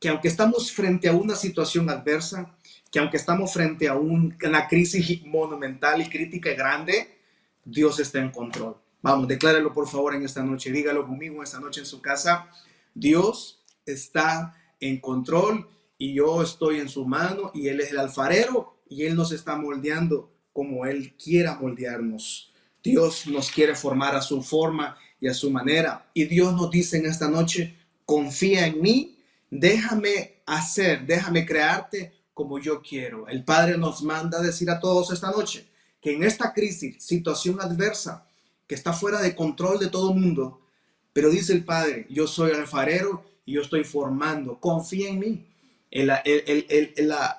que 0.00 0.08
aunque 0.08 0.28
estamos 0.28 0.72
frente 0.72 1.08
a 1.08 1.12
una 1.12 1.36
situación 1.36 1.88
adversa, 1.90 2.56
que 2.90 2.98
aunque 2.98 3.16
estamos 3.16 3.52
frente 3.52 3.88
a 3.88 3.94
una 3.94 4.68
crisis 4.68 5.24
monumental 5.24 6.02
y 6.02 6.08
crítica 6.08 6.50
y 6.50 6.56
grande, 6.56 7.18
Dios 7.64 8.00
está 8.00 8.18
en 8.18 8.30
control. 8.30 8.76
Vamos, 9.00 9.26
declárelo 9.28 9.72
por 9.72 9.88
favor 9.88 10.14
en 10.14 10.24
esta 10.24 10.42
noche. 10.42 10.70
Dígalo 10.70 11.06
conmigo 11.06 11.42
esta 11.42 11.58
noche 11.58 11.80
en 11.80 11.86
su 11.86 12.00
casa. 12.00 12.48
Dios 12.94 13.61
está 13.86 14.54
en 14.80 15.00
control 15.00 15.68
y 15.98 16.14
yo 16.14 16.42
estoy 16.42 16.80
en 16.80 16.88
su 16.88 17.04
mano 17.06 17.50
y 17.54 17.68
Él 17.68 17.80
es 17.80 17.92
el 17.92 17.98
alfarero 17.98 18.76
y 18.88 19.04
Él 19.04 19.14
nos 19.14 19.32
está 19.32 19.56
moldeando 19.56 20.30
como 20.52 20.86
Él 20.86 21.14
quiera 21.16 21.54
moldearnos. 21.54 22.52
Dios 22.82 23.26
nos 23.26 23.50
quiere 23.50 23.74
formar 23.74 24.16
a 24.16 24.22
su 24.22 24.42
forma 24.42 24.96
y 25.20 25.28
a 25.28 25.34
su 25.34 25.50
manera. 25.50 26.10
Y 26.14 26.24
Dios 26.24 26.54
nos 26.54 26.70
dice 26.70 26.98
en 26.98 27.06
esta 27.06 27.28
noche, 27.28 27.76
confía 28.04 28.66
en 28.66 28.82
mí, 28.82 29.18
déjame 29.50 30.42
hacer, 30.46 31.06
déjame 31.06 31.46
crearte 31.46 32.12
como 32.34 32.58
yo 32.58 32.82
quiero. 32.82 33.28
El 33.28 33.44
Padre 33.44 33.78
nos 33.78 34.02
manda 34.02 34.40
decir 34.40 34.68
a 34.70 34.80
todos 34.80 35.12
esta 35.12 35.30
noche 35.30 35.68
que 36.00 36.12
en 36.12 36.24
esta 36.24 36.52
crisis, 36.52 37.02
situación 37.02 37.60
adversa, 37.60 38.26
que 38.66 38.74
está 38.74 38.92
fuera 38.92 39.20
de 39.22 39.36
control 39.36 39.78
de 39.78 39.88
todo 39.88 40.12
el 40.12 40.18
mundo. 40.18 40.60
Pero 41.12 41.30
dice 41.30 41.52
el 41.52 41.64
Padre, 41.64 42.06
yo 42.10 42.26
soy 42.26 42.50
alfarero 42.52 43.24
y 43.44 43.54
yo 43.54 43.62
estoy 43.62 43.84
formando, 43.84 44.60
confía 44.60 45.10
en 45.10 45.18
mí. 45.18 45.46
la, 45.90 46.22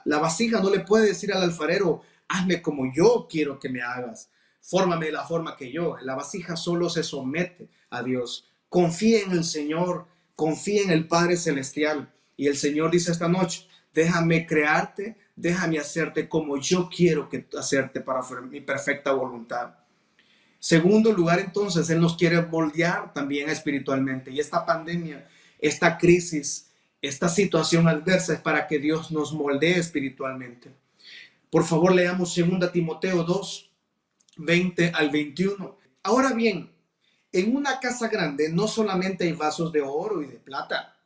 la, 0.05 0.19
vasija 0.19 0.61
no 0.61 0.69
le 0.69 0.81
puede 0.81 1.07
decir 1.07 1.33
al 1.33 1.43
alfarero, 1.43 2.01
hazme 2.27 2.61
como 2.61 2.91
yo 2.93 3.27
quiero 3.29 3.59
que 3.59 3.69
me 3.69 3.81
hagas, 3.81 4.29
fórmame 4.61 5.11
la 5.11 5.25
forma 5.25 5.55
que 5.55 5.71
yo. 5.71 5.97
La 6.01 6.15
vasija 6.15 6.55
solo 6.55 6.89
se 6.89 7.03
somete 7.03 7.69
a 7.89 8.03
Dios. 8.03 8.47
Confía 8.69 9.21
en 9.21 9.31
el 9.31 9.43
Señor, 9.43 10.07
confía 10.35 10.83
en 10.83 10.91
el 10.91 11.07
Padre 11.07 11.37
Celestial. 11.37 12.11
Y 12.35 12.47
el 12.47 12.57
Señor 12.57 12.91
dice 12.91 13.11
esta 13.11 13.27
noche, 13.27 13.67
déjame 13.93 14.45
crearte, 14.47 15.17
déjame 15.35 15.79
hacerte 15.79 16.27
como 16.27 16.57
yo 16.57 16.89
quiero 16.89 17.29
que 17.29 17.47
hacerte 17.57 18.01
para 18.01 18.21
mi 18.41 18.61
perfecta 18.61 19.11
voluntad. 19.11 19.75
Segundo 20.63 21.11
lugar, 21.11 21.39
entonces, 21.39 21.89
Él 21.89 21.99
nos 21.99 22.15
quiere 22.15 22.41
moldear 22.41 23.13
también 23.13 23.49
espiritualmente. 23.49 24.31
Y 24.31 24.39
esta 24.39 24.65
pandemia, 24.65 25.27
esta 25.63 25.97
crisis, 25.97 26.69
esta 27.01 27.29
situación 27.29 27.87
adversa 27.87 28.33
es 28.33 28.41
para 28.41 28.67
que 28.67 28.79
Dios 28.79 29.11
nos 29.11 29.31
moldee 29.33 29.79
espiritualmente. 29.79 30.75
Por 31.49 31.63
favor, 31.63 31.95
leamos 31.95 32.35
2 32.35 32.69
Timoteo 32.73 33.23
2, 33.23 33.71
20 34.35 34.91
al 34.93 35.09
21. 35.09 35.77
Ahora 36.03 36.33
bien, 36.33 36.69
en 37.31 37.55
una 37.55 37.79
casa 37.79 38.09
grande 38.09 38.49
no 38.49 38.67
solamente 38.67 39.23
hay 39.23 39.31
vasos 39.31 39.71
de 39.71 39.81
oro 39.81 40.21
y 40.21 40.27
de 40.27 40.37
plata, 40.37 40.97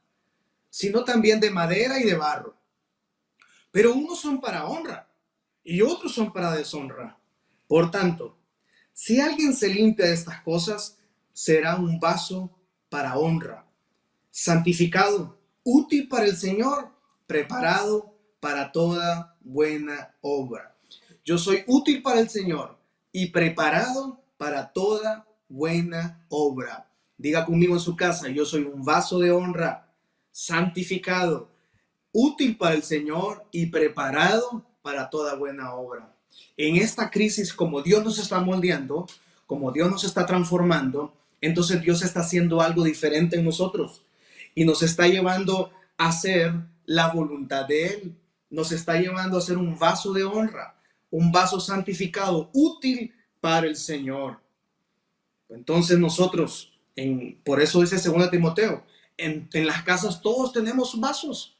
sino 0.71 1.03
también 1.03 1.39
de 1.39 1.51
madera 1.51 1.99
y 1.99 2.03
de 2.03 2.15
barro. 2.15 2.55
Pero 3.69 3.93
unos 3.93 4.19
son 4.19 4.41
para 4.41 4.65
honra 4.65 5.07
y 5.63 5.83
otros 5.83 6.15
son 6.15 6.33
para 6.33 6.55
deshonra. 6.55 7.15
Por 7.67 7.91
tanto, 7.91 8.39
si 8.91 9.19
alguien 9.19 9.53
se 9.53 9.67
limpia 9.67 10.07
de 10.07 10.13
estas 10.13 10.41
cosas, 10.41 10.97
será 11.31 11.75
un 11.75 11.99
vaso 11.99 12.49
para 12.89 13.19
honra, 13.19 13.67
santificado, 14.38 15.36
útil 15.63 16.08
para 16.08 16.25
el 16.25 16.38
Señor, 16.38 16.89
preparado 17.25 18.13
para 18.39 18.72
toda 18.72 19.36
buena 19.41 20.13
obra. 20.22 20.75
Yo 21.25 21.39
soy 21.39 21.63
útil 21.65 22.03
para 22.03 22.20
el 22.20 22.29
Señor 22.29 22.77
y 23.12 23.32
preparado 23.32 24.22
para 24.38 24.72
toda 24.72 25.25
buena 25.50 26.24
obra. 26.29 26.88
Diga 27.17 27.46
conmigo 27.46 27.74
en 27.74 27.79
su 27.79 27.96
casa, 27.96 28.29
yo 28.29 28.46
soy 28.46 28.62
un 28.62 28.86
vaso 28.86 29.17
de 29.17 29.32
honra, 29.32 29.91
santificado, 30.32 31.50
útil 32.12 32.58
para 32.58 32.75
el 32.75 32.84
Señor 32.84 33.48
y 33.51 33.65
preparado 33.65 34.63
para 34.84 35.10
toda 35.10 35.34
buena 35.34 35.74
obra 35.74 36.13
en 36.56 36.75
esta 36.75 37.10
crisis, 37.10 37.51
como 37.51 37.82
Dios 37.82 38.03
nos 38.03 38.20
está 38.20 38.39
moldeando, 38.39 39.08
como 39.48 39.72
Dios 39.72 39.89
nos 39.89 40.03
está 40.03 40.27
transformando, 40.27 41.15
entonces 41.41 41.82
Dios 41.82 42.03
está 42.03 42.20
haciendo 42.20 42.62
algo 42.62 42.84
diferente 42.84 43.38
en 43.38 43.46
nosotros 43.46 44.03
y 44.57 44.65
nos 44.65 44.81
está 44.81 45.07
llevando 45.07 45.71
a 45.99 46.07
hacer 46.07 46.51
la 46.87 47.09
voluntad 47.09 47.67
de 47.67 47.85
Él. 47.85 48.17
Nos 48.49 48.71
está 48.71 48.99
llevando 48.99 49.37
a 49.37 49.41
ser 49.41 49.55
un 49.55 49.77
vaso 49.77 50.11
de 50.13 50.23
honra, 50.23 50.75
un 51.11 51.31
vaso 51.31 51.59
santificado, 51.59 52.49
útil 52.53 53.13
para 53.39 53.67
el 53.67 53.75
Señor. 53.75 54.41
Entonces 55.47 55.99
nosotros, 55.99 56.73
en, 56.95 57.39
por 57.43 57.61
eso 57.61 57.81
dice 57.81 57.97
2 57.97 58.31
Timoteo, 58.31 58.83
en, 59.15 59.47
en 59.53 59.67
las 59.67 59.83
casas 59.83 60.23
todos 60.23 60.53
tenemos 60.53 60.99
vasos 60.99 61.59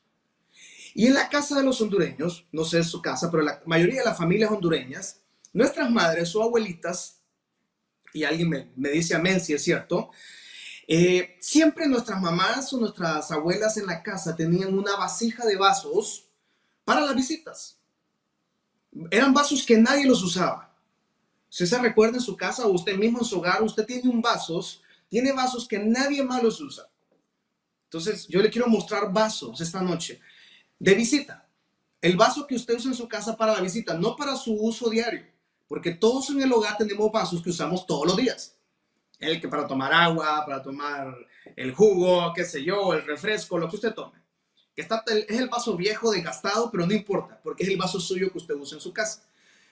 y 0.96 1.06
en 1.06 1.14
la 1.14 1.30
casa 1.30 1.56
de 1.56 1.64
los 1.64 1.80
hondureños, 1.80 2.48
no 2.52 2.66
sé 2.66 2.84
su 2.84 3.00
casa, 3.00 3.30
pero 3.30 3.44
la 3.44 3.62
mayoría 3.68 4.00
de 4.00 4.06
las 4.06 4.18
familias 4.18 4.50
hondureñas, 4.50 5.22
nuestras 5.54 5.92
madres 5.92 6.36
o 6.36 6.42
abuelitas, 6.42 7.22
y 8.12 8.24
alguien 8.24 8.72
me, 8.76 8.90
dice 8.90 9.14
amén 9.14 9.40
si 9.40 9.54
es 9.54 9.64
cierto, 9.64 10.10
eh, 10.88 11.38
siempre 11.42 11.86
nuestras 11.88 12.22
mamás 12.22 12.72
o 12.72 12.78
nuestras 12.78 13.30
abuelas 13.32 13.76
en 13.76 13.88
la 13.88 14.02
casa 14.02 14.36
tenían 14.36 14.78
una 14.78 14.96
vasija 14.96 15.46
de 15.46 15.58
vasos 15.58 16.30
para 16.86 17.02
las 17.02 17.14
visitas. 17.14 17.78
Eran 19.12 19.34
vasos 19.34 19.66
que 19.66 19.78
nadie 19.78 20.06
los 20.06 20.24
usaba. 20.24 20.74
Si 21.50 21.68
se 21.68 21.78
recuerda 21.78 22.18
en 22.18 22.24
su 22.24 22.38
casa 22.38 22.66
o 22.66 22.72
usted 22.72 22.98
mismo 22.98 23.20
en 23.20 23.26
su 23.26 23.38
hogar, 23.38 23.62
usted 23.62 23.86
tiene 23.86 24.10
un 24.10 24.22
vasos, 24.22 24.82
tiene 25.10 25.34
vasos 25.34 25.68
que 25.68 25.80
nadie 25.80 26.24
más 26.24 26.42
los 26.42 26.62
usa. 26.62 26.90
Entonces, 27.84 28.28
yo 28.28 28.42
le 28.42 28.50
quiero 28.50 28.68
mostrar 28.68 29.12
vasos 29.12 29.60
esta 29.60 29.82
noche 29.82 30.22
de 30.80 30.94
visita. 30.94 31.50
El 32.02 32.16
vaso 32.16 32.46
que 32.48 32.56
usted 32.56 32.76
usa 32.76 32.92
en 32.92 32.98
su 32.98 33.08
casa 33.08 33.36
para 33.36 33.54
la 33.54 33.62
visita, 33.62 33.94
no 33.94 34.16
para 34.16 34.36
su 34.36 34.54
uso 34.54 34.90
diario, 34.90 35.26
porque 35.68 35.92
todos 35.92 36.30
en 36.30 36.42
el 36.42 36.52
hogar 36.52 36.78
tenemos 36.78 37.12
vasos 37.12 37.42
que 37.42 37.50
usamos 37.50 37.86
todos 37.86 38.08
los 38.08 38.18
días. 38.18 38.57
El 39.20 39.42
que 39.42 39.48
para 39.48 39.66
tomar 39.66 39.94
agua, 39.94 40.44
para 40.46 40.62
tomar 40.62 41.16
el 41.56 41.74
jugo, 41.74 42.34
qué 42.34 42.46
sé 42.46 42.64
yo, 42.64 42.94
el 42.94 43.06
refresco, 43.06 43.58
lo 43.58 43.68
que 43.68 43.76
usted 43.76 43.94
tome. 43.94 44.22
Que 44.76 44.82
está, 44.84 45.04
es 45.08 45.40
el 45.40 45.50
vaso 45.50 45.76
viejo, 45.76 46.12
desgastado, 46.12 46.70
pero 46.70 46.86
no 46.86 46.94
importa, 46.94 47.40
porque 47.44 47.64
es 47.64 47.70
el 47.70 47.78
vaso 47.78 48.00
suyo 48.00 48.32
que 48.32 48.38
usted 48.38 48.54
usa 48.56 48.78
en 48.78 48.82
su 48.82 48.94
casa. 48.94 49.24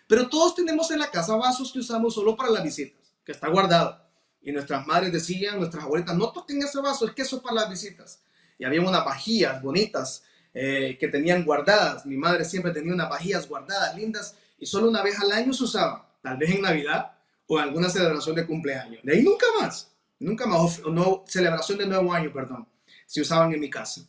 Pero 0.08 0.28
todos 0.30 0.56
tenemos 0.56 0.90
en 0.92 1.00
la 1.00 1.12
casa 1.12 1.36
vasos 1.36 1.72
que 1.72 1.80
usamos 1.80 2.16
solo 2.16 2.36
para 2.36 2.50
las 2.50 2.64
visitas, 2.64 3.14
que 3.24 3.32
está 3.32 3.48
guardado. 3.48 4.02
Y 4.42 4.52
nuestras 4.52 4.86
madres 4.86 5.12
decían, 5.12 5.58
nuestras 5.58 5.84
abuelitas, 5.84 6.16
no 6.16 6.32
toquen 6.32 6.62
ese 6.62 6.80
vaso, 6.80 7.06
es 7.06 7.14
que 7.14 7.22
eso 7.22 7.38
es 7.38 7.42
para 7.44 7.56
las 7.56 7.70
visitas. 7.70 8.22
Y 8.58 8.66
había 8.66 8.82
unas 8.82 9.06
vajillas 9.06 9.62
bonitas 9.62 10.24
eh, 10.54 10.98
que 11.00 11.08
tenían 11.08 11.44
guardadas. 11.44 12.06
Mi 12.06 12.18
madre 12.18 12.46
siempre 12.46 12.72
tenía 12.72 12.94
unas 12.94 13.10
vajillas 13.10 13.48
guardadas, 13.48 13.96
lindas, 13.96 14.36
y 14.58 14.66
solo 14.66 14.90
una 14.90 15.04
vez 15.04 15.20
al 15.20 15.32
año 15.32 15.54
se 15.54 15.64
usaban, 15.66 16.02
tal 16.22 16.38
vez 16.38 16.50
en 16.52 16.62
Navidad 16.62 17.15
o 17.48 17.58
alguna 17.58 17.90
celebración 17.90 18.36
de 18.36 18.46
cumpleaños. 18.46 19.02
De 19.04 19.14
ahí 19.14 19.24
nunca 19.24 19.46
más, 19.60 19.92
nunca 20.20 20.46
más, 20.46 20.80
o 20.84 20.90
no, 20.90 21.24
celebración 21.28 21.78
de 21.78 21.88
nuevo 21.88 22.12
año, 22.14 22.32
perdón, 22.32 22.68
se 23.06 23.22
usaban 23.22 23.54
en 23.54 23.60
mi 23.60 23.70
casa. 23.70 24.08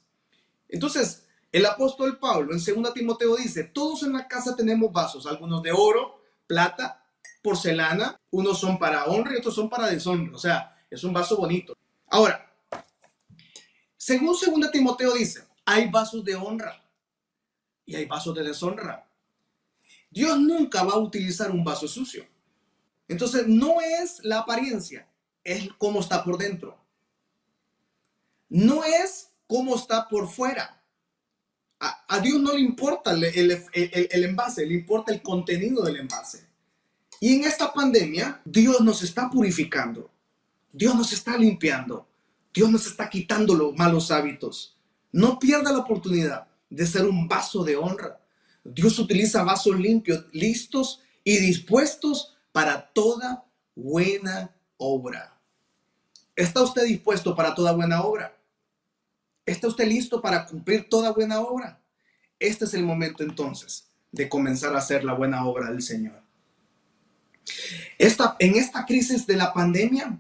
Entonces, 0.69 1.27
el 1.53 1.65
apóstol 1.67 2.19
Pablo 2.19 2.53
en 2.53 2.83
2 2.83 2.95
Timoteo 2.95 3.37
dice, 3.37 3.65
todos 3.65 4.03
en 4.03 4.13
la 4.13 4.27
casa 4.27 4.55
tenemos 4.57 4.93
vasos, 4.93 5.27
algunos 5.27 5.63
de 5.63 5.73
oro, 5.73 6.23
plata, 6.47 7.05
porcelana, 7.43 8.21
unos 8.31 8.59
son 8.59 8.79
para 8.79 9.05
honra 9.05 9.35
y 9.35 9.39
otros 9.39 9.55
son 9.55 9.69
para 9.69 9.89
deshonra, 9.89 10.35
o 10.35 10.39
sea, 10.39 10.77
es 10.91 11.05
un 11.05 11.13
vaso 11.13 11.37
bonito. 11.37 11.77
Ahora, 12.09 12.53
según 13.97 14.37
2 14.61 14.71
Timoteo 14.71 15.15
dice, 15.15 15.45
hay 15.65 15.89
vasos 15.89 16.25
de 16.25 16.35
honra 16.35 16.83
y 17.85 17.95
hay 17.95 18.05
vasos 18.05 18.35
de 18.35 18.43
deshonra. 18.43 19.09
Dios 20.11 20.39
nunca 20.39 20.83
va 20.83 20.95
a 20.95 20.99
utilizar 20.99 21.51
un 21.51 21.65
vaso 21.65 21.87
sucio. 21.87 22.27
Entonces, 23.09 23.47
no 23.47 23.81
es 23.81 24.21
la 24.25 24.41
apariencia, 24.41 25.09
es 25.45 25.69
cómo 25.79 26.01
está 26.01 26.25
por 26.25 26.39
dentro. 26.39 26.79
No 28.49 28.85
es 28.85 29.31
cómo 29.47 29.77
está 29.77 30.09
por 30.09 30.29
fuera 30.29 30.77
a, 31.81 32.21
Dios 32.21 32.41
no 32.41 32.53
le 32.53 32.61
importa 32.61 33.13
el, 33.13 33.25
el, 33.25 34.25
envase, 34.25 34.67
le 34.67 34.75
importa 34.75 35.13
el 35.13 35.23
contenido 35.23 35.83
del 35.83 35.97
envase. 35.97 36.47
Y 37.21 37.35
en 37.35 37.45
esta 37.45 37.73
pandemia, 37.73 38.41
Dios 38.45 38.81
nos 38.81 39.03
está 39.03 39.31
purificando, 39.31 40.11
Dios 40.73 40.95
nos 40.95 41.13
está 41.13 41.37
limpiando, 41.37 42.07
Dios 42.53 42.71
nos 42.71 42.87
está 42.87 43.09
quitando 43.09 43.55
los 43.55 43.75
malos 43.75 44.11
hábitos. 44.11 44.77
No 45.13 45.39
pierda 45.39 45.73
la 45.73 45.79
oportunidad 45.79 46.47
de 46.69 46.87
ser 46.87 47.05
un 47.05 47.29
vaso 47.29 47.65
de 47.65 47.77
honra. 47.77 48.21
Dios 48.65 48.99
utiliza 48.99 49.45
vasos 49.45 49.79
limpios, 49.79 50.27
listos 50.33 51.01
y 51.25 51.39
dispuestos 51.39 52.36
para 52.57 52.91
toda 52.95 53.45
buena 53.75 54.51
obra. 54.79 55.39
¿Está 56.35 56.63
usted 56.63 56.85
dispuesto 56.85 57.37
para 57.37 57.55
toda 57.55 57.73
buena 57.73 58.01
obra? 58.01 58.35
¿Está 59.45 59.69
usted 59.69 59.87
listo 59.87 60.23
para 60.23 60.47
cumplir 60.47 60.89
toda 60.89 61.13
buena 61.13 61.41
obra? 61.41 61.79
Este 62.39 62.65
es 62.65 62.73
el 62.73 62.83
momento 62.83 63.23
entonces 63.23 63.91
de 64.11 64.31
comenzar 64.31 64.75
a 64.75 64.79
hacer 64.79 65.05
la 65.05 65.13
buena 65.13 65.45
obra 65.45 65.71
del 65.71 65.83
Señor. 65.83 66.23
Esta, 67.99 68.37
en 68.39 68.57
esta 68.57 68.87
crisis 68.87 69.27
de 69.27 69.37
la 69.37 69.53
pandemia 69.53 70.19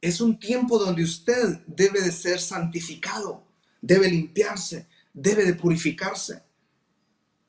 es 0.00 0.20
un 0.20 0.40
tiempo 0.40 0.76
donde 0.76 1.04
usted 1.04 1.60
debe 1.68 2.00
de 2.00 2.10
ser 2.10 2.40
santificado, 2.40 3.44
debe 3.80 4.10
limpiarse, 4.10 4.88
debe 5.14 5.44
de 5.44 5.54
purificarse. 5.54 6.42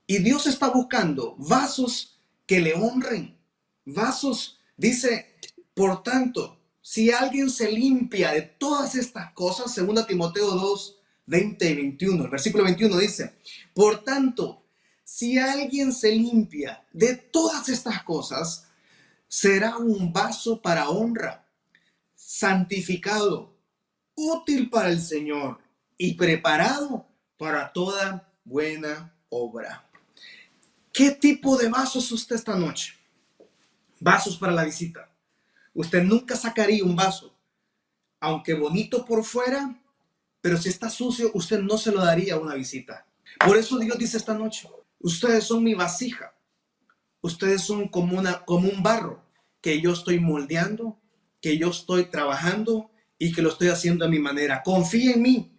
Y 0.05 0.19
Dios 0.19 0.45
está 0.45 0.69
buscando 0.69 1.35
vasos 1.39 2.19
que 2.45 2.59
le 2.59 2.75
honren, 2.75 3.40
vasos, 3.85 4.59
dice, 4.77 5.35
por 5.73 6.03
tanto, 6.03 6.59
si 6.81 7.11
alguien 7.11 7.49
se 7.49 7.71
limpia 7.71 8.31
de 8.31 8.41
todas 8.41 8.95
estas 8.95 9.31
cosas, 9.33 9.75
2 9.75 10.07
Timoteo 10.07 10.51
2, 10.51 10.99
20 11.25 11.69
y 11.69 11.75
21. 11.75 12.25
El 12.25 12.29
versículo 12.29 12.63
21 12.63 12.97
dice, 12.97 13.35
por 13.73 14.03
tanto, 14.03 14.65
si 15.03 15.37
alguien 15.37 15.93
se 15.93 16.11
limpia 16.11 16.85
de 16.91 17.15
todas 17.15 17.69
estas 17.69 18.03
cosas, 18.03 18.67
será 19.27 19.77
un 19.77 20.11
vaso 20.11 20.61
para 20.61 20.89
honra, 20.89 21.47
santificado, 22.15 23.57
útil 24.15 24.69
para 24.69 24.89
el 24.89 25.01
Señor 25.01 25.59
y 25.97 26.15
preparado 26.15 27.07
para 27.37 27.71
toda 27.71 28.33
buena 28.43 29.15
obra. 29.29 29.89
¿Qué 30.91 31.11
tipo 31.11 31.57
de 31.57 31.69
vasos 31.69 32.11
usted 32.11 32.35
esta 32.35 32.55
noche? 32.55 32.93
Vasos 34.01 34.35
para 34.35 34.51
la 34.51 34.65
visita. 34.65 35.09
Usted 35.73 36.03
nunca 36.03 36.35
sacaría 36.35 36.83
un 36.83 36.95
vaso, 36.95 37.37
aunque 38.19 38.55
bonito 38.55 39.05
por 39.05 39.23
fuera, 39.23 39.79
pero 40.41 40.57
si 40.57 40.69
está 40.69 40.89
sucio, 40.89 41.29
usted 41.35 41.61
no 41.61 41.77
se 41.77 41.91
lo 41.91 42.03
daría 42.03 42.37
una 42.37 42.55
visita. 42.55 43.05
Por 43.45 43.57
eso 43.57 43.77
Dios 43.77 43.97
dice 43.99 44.17
esta 44.17 44.33
noche, 44.33 44.67
ustedes 44.99 45.43
son 45.43 45.63
mi 45.63 45.75
vasija. 45.75 46.33
Ustedes 47.21 47.61
son 47.61 47.87
como, 47.87 48.17
una, 48.17 48.43
como 48.43 48.67
un 48.67 48.81
barro 48.81 49.23
que 49.61 49.79
yo 49.79 49.93
estoy 49.93 50.19
moldeando, 50.19 50.99
que 51.39 51.59
yo 51.59 51.69
estoy 51.69 52.05
trabajando 52.05 52.89
y 53.19 53.31
que 53.31 53.43
lo 53.43 53.49
estoy 53.49 53.67
haciendo 53.67 54.03
a 54.03 54.09
mi 54.09 54.17
manera. 54.17 54.63
Confía 54.63 55.11
en 55.11 55.21
mí. 55.21 55.51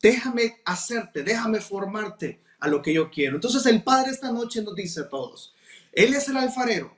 Déjame 0.00 0.62
hacerte, 0.64 1.22
déjame 1.22 1.60
formarte 1.60 2.42
a 2.58 2.68
lo 2.68 2.80
que 2.80 2.94
yo 2.94 3.10
quiero. 3.10 3.34
Entonces 3.34 3.66
el 3.66 3.82
Padre 3.82 4.12
esta 4.12 4.32
noche 4.32 4.62
nos 4.62 4.74
dice 4.74 5.00
a 5.00 5.08
todos, 5.10 5.54
Él 5.92 6.14
es 6.14 6.26
el 6.28 6.38
alfarero. 6.38 6.96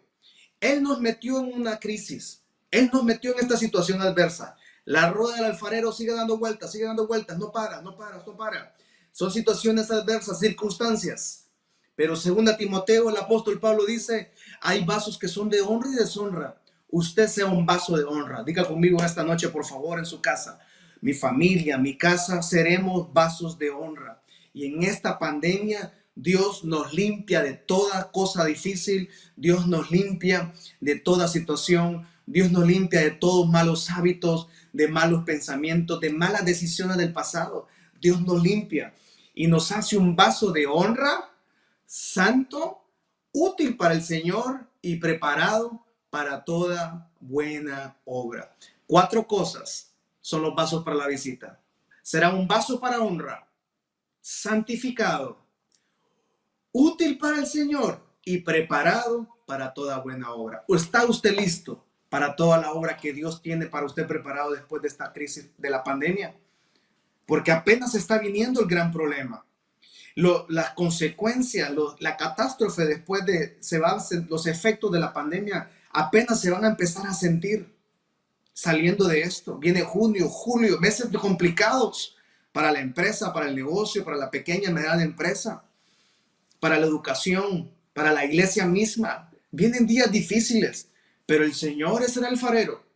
Él 0.62 0.80
nos 0.80 1.00
metió 1.00 1.40
en 1.40 1.52
una 1.52 1.78
crisis. 1.78 2.40
Él 2.70 2.88
nos 2.92 3.02
metió 3.02 3.32
en 3.32 3.40
esta 3.40 3.56
situación 3.56 4.00
adversa. 4.00 4.56
La 4.84 5.10
rueda 5.10 5.36
del 5.36 5.46
alfarero 5.46 5.90
sigue 5.92 6.14
dando 6.14 6.38
vueltas, 6.38 6.70
sigue 6.70 6.84
dando 6.84 7.06
vueltas, 7.06 7.36
no 7.36 7.50
para, 7.50 7.82
no 7.82 7.96
para, 7.96 8.22
no 8.24 8.36
para. 8.36 8.74
Son 9.10 9.30
situaciones 9.30 9.90
adversas, 9.90 10.38
circunstancias. 10.38 11.48
Pero 11.96 12.14
según 12.14 12.48
a 12.48 12.56
Timoteo, 12.56 13.10
el 13.10 13.16
apóstol 13.16 13.58
Pablo 13.58 13.84
dice, 13.84 14.32
hay 14.60 14.84
vasos 14.84 15.18
que 15.18 15.26
son 15.26 15.50
de 15.50 15.60
honra 15.60 15.90
y 15.90 15.96
deshonra. 15.96 16.62
Usted 16.88 17.26
sea 17.26 17.46
un 17.46 17.66
vaso 17.66 17.96
de 17.96 18.04
honra. 18.04 18.44
Diga 18.44 18.64
conmigo 18.64 19.02
esta 19.02 19.24
noche, 19.24 19.48
por 19.48 19.66
favor, 19.66 19.98
en 19.98 20.06
su 20.06 20.22
casa. 20.22 20.60
Mi 21.00 21.12
familia, 21.12 21.76
mi 21.76 21.98
casa, 21.98 22.40
seremos 22.40 23.12
vasos 23.12 23.58
de 23.58 23.70
honra. 23.70 24.22
Y 24.54 24.66
en 24.66 24.84
esta 24.84 25.18
pandemia, 25.18 25.92
Dios 26.14 26.64
nos 26.64 26.92
limpia 26.92 27.42
de 27.42 27.54
toda 27.54 28.10
cosa 28.10 28.44
difícil. 28.44 29.08
Dios 29.36 29.66
nos 29.66 29.90
limpia 29.90 30.52
de 30.80 30.96
toda 30.96 31.28
situación. 31.28 32.06
Dios 32.26 32.50
nos 32.50 32.66
limpia 32.66 33.00
de 33.00 33.10
todos 33.10 33.48
malos 33.48 33.90
hábitos 33.90 34.48
de 34.72 34.88
malos 34.88 35.24
pensamientos, 35.24 36.00
de 36.00 36.10
malas 36.10 36.44
decisiones 36.44 36.96
del 36.96 37.12
pasado. 37.12 37.66
Dios 38.00 38.20
nos 38.22 38.42
limpia 38.42 38.94
y 39.34 39.46
nos 39.46 39.70
hace 39.72 39.96
un 39.96 40.16
vaso 40.16 40.50
de 40.50 40.66
honra, 40.66 41.30
santo, 41.86 42.84
útil 43.32 43.76
para 43.76 43.94
el 43.94 44.02
Señor 44.02 44.66
y 44.80 44.96
preparado 44.96 45.84
para 46.10 46.44
toda 46.44 47.10
buena 47.20 47.96
obra. 48.04 48.54
Cuatro 48.86 49.26
cosas 49.26 49.92
son 50.20 50.42
los 50.42 50.54
vasos 50.54 50.84
para 50.84 50.96
la 50.96 51.06
visita. 51.06 51.60
Será 52.02 52.34
un 52.34 52.46
vaso 52.46 52.80
para 52.80 53.00
honra, 53.00 53.48
santificado, 54.20 55.41
útil 56.72 57.18
para 57.18 57.38
el 57.38 57.46
Señor 57.46 58.04
y 58.24 58.38
preparado 58.38 59.28
para 59.46 59.72
toda 59.72 59.98
buena 59.98 60.32
obra. 60.32 60.64
¿O 60.68 60.74
está 60.74 61.04
usted 61.04 61.36
listo 61.36 61.84
para 62.12 62.36
toda 62.36 62.58
la 62.58 62.72
obra 62.72 62.98
que 62.98 63.14
Dios 63.14 63.40
tiene 63.40 63.68
para 63.68 63.86
usted 63.86 64.06
preparado 64.06 64.50
después 64.50 64.82
de 64.82 64.88
esta 64.88 65.14
crisis 65.14 65.48
de 65.56 65.70
la 65.70 65.82
pandemia. 65.82 66.36
Porque 67.24 67.50
apenas 67.50 67.94
está 67.94 68.18
viniendo 68.18 68.60
el 68.60 68.66
gran 68.66 68.92
problema. 68.92 69.46
las 70.14 70.70
consecuencias, 70.74 71.72
la 72.00 72.18
catástrofe 72.18 72.84
después 72.84 73.24
de 73.24 73.56
se 73.60 73.78
van 73.78 73.96
los 74.28 74.46
efectos 74.46 74.92
de 74.92 75.00
la 75.00 75.10
pandemia 75.10 75.70
apenas 75.90 76.38
se 76.38 76.50
van 76.50 76.66
a 76.66 76.68
empezar 76.68 77.06
a 77.06 77.14
sentir 77.14 77.74
saliendo 78.52 79.08
de 79.08 79.22
esto. 79.22 79.56
Viene 79.56 79.80
junio, 79.80 80.28
julio, 80.28 80.78
meses 80.78 81.08
complicados 81.18 82.18
para 82.52 82.70
la 82.72 82.80
empresa, 82.80 83.32
para 83.32 83.48
el 83.48 83.56
negocio, 83.56 84.04
para 84.04 84.18
la 84.18 84.30
pequeña 84.30 84.68
y 84.68 84.74
mediana 84.74 85.02
empresa, 85.02 85.64
para 86.62 86.78
la 86.78 86.86
educación, 86.86 87.74
para 87.92 88.12
la 88.12 88.24
iglesia 88.24 88.66
misma. 88.66 89.32
Vienen 89.50 89.84
días 89.84 90.12
difíciles. 90.12 90.88
Pero 91.26 91.42
el 91.42 91.54
Señor 91.54 92.04
es 92.04 92.16
el 92.16 92.24
alfarero. 92.24 92.86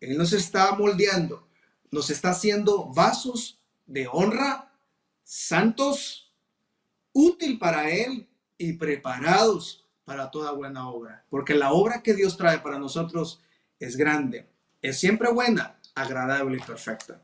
Él 0.00 0.18
nos 0.18 0.32
está 0.32 0.74
moldeando, 0.74 1.46
nos 1.92 2.10
está 2.10 2.30
haciendo 2.30 2.86
vasos 2.86 3.60
de 3.86 4.08
honra, 4.10 4.72
santos, 5.22 6.34
útil 7.12 7.56
para 7.56 7.88
Él 7.88 8.28
y 8.58 8.72
preparados 8.72 9.84
para 10.04 10.32
toda 10.32 10.50
buena 10.50 10.88
obra, 10.88 11.24
porque 11.30 11.54
la 11.54 11.72
obra 11.72 12.02
que 12.02 12.14
Dios 12.14 12.36
trae 12.36 12.58
para 12.58 12.80
nosotros 12.80 13.40
es 13.78 13.96
grande, 13.96 14.50
es 14.82 14.98
siempre 14.98 15.30
buena, 15.30 15.78
agradable 15.94 16.56
y 16.56 16.66
perfecta. 16.66 17.22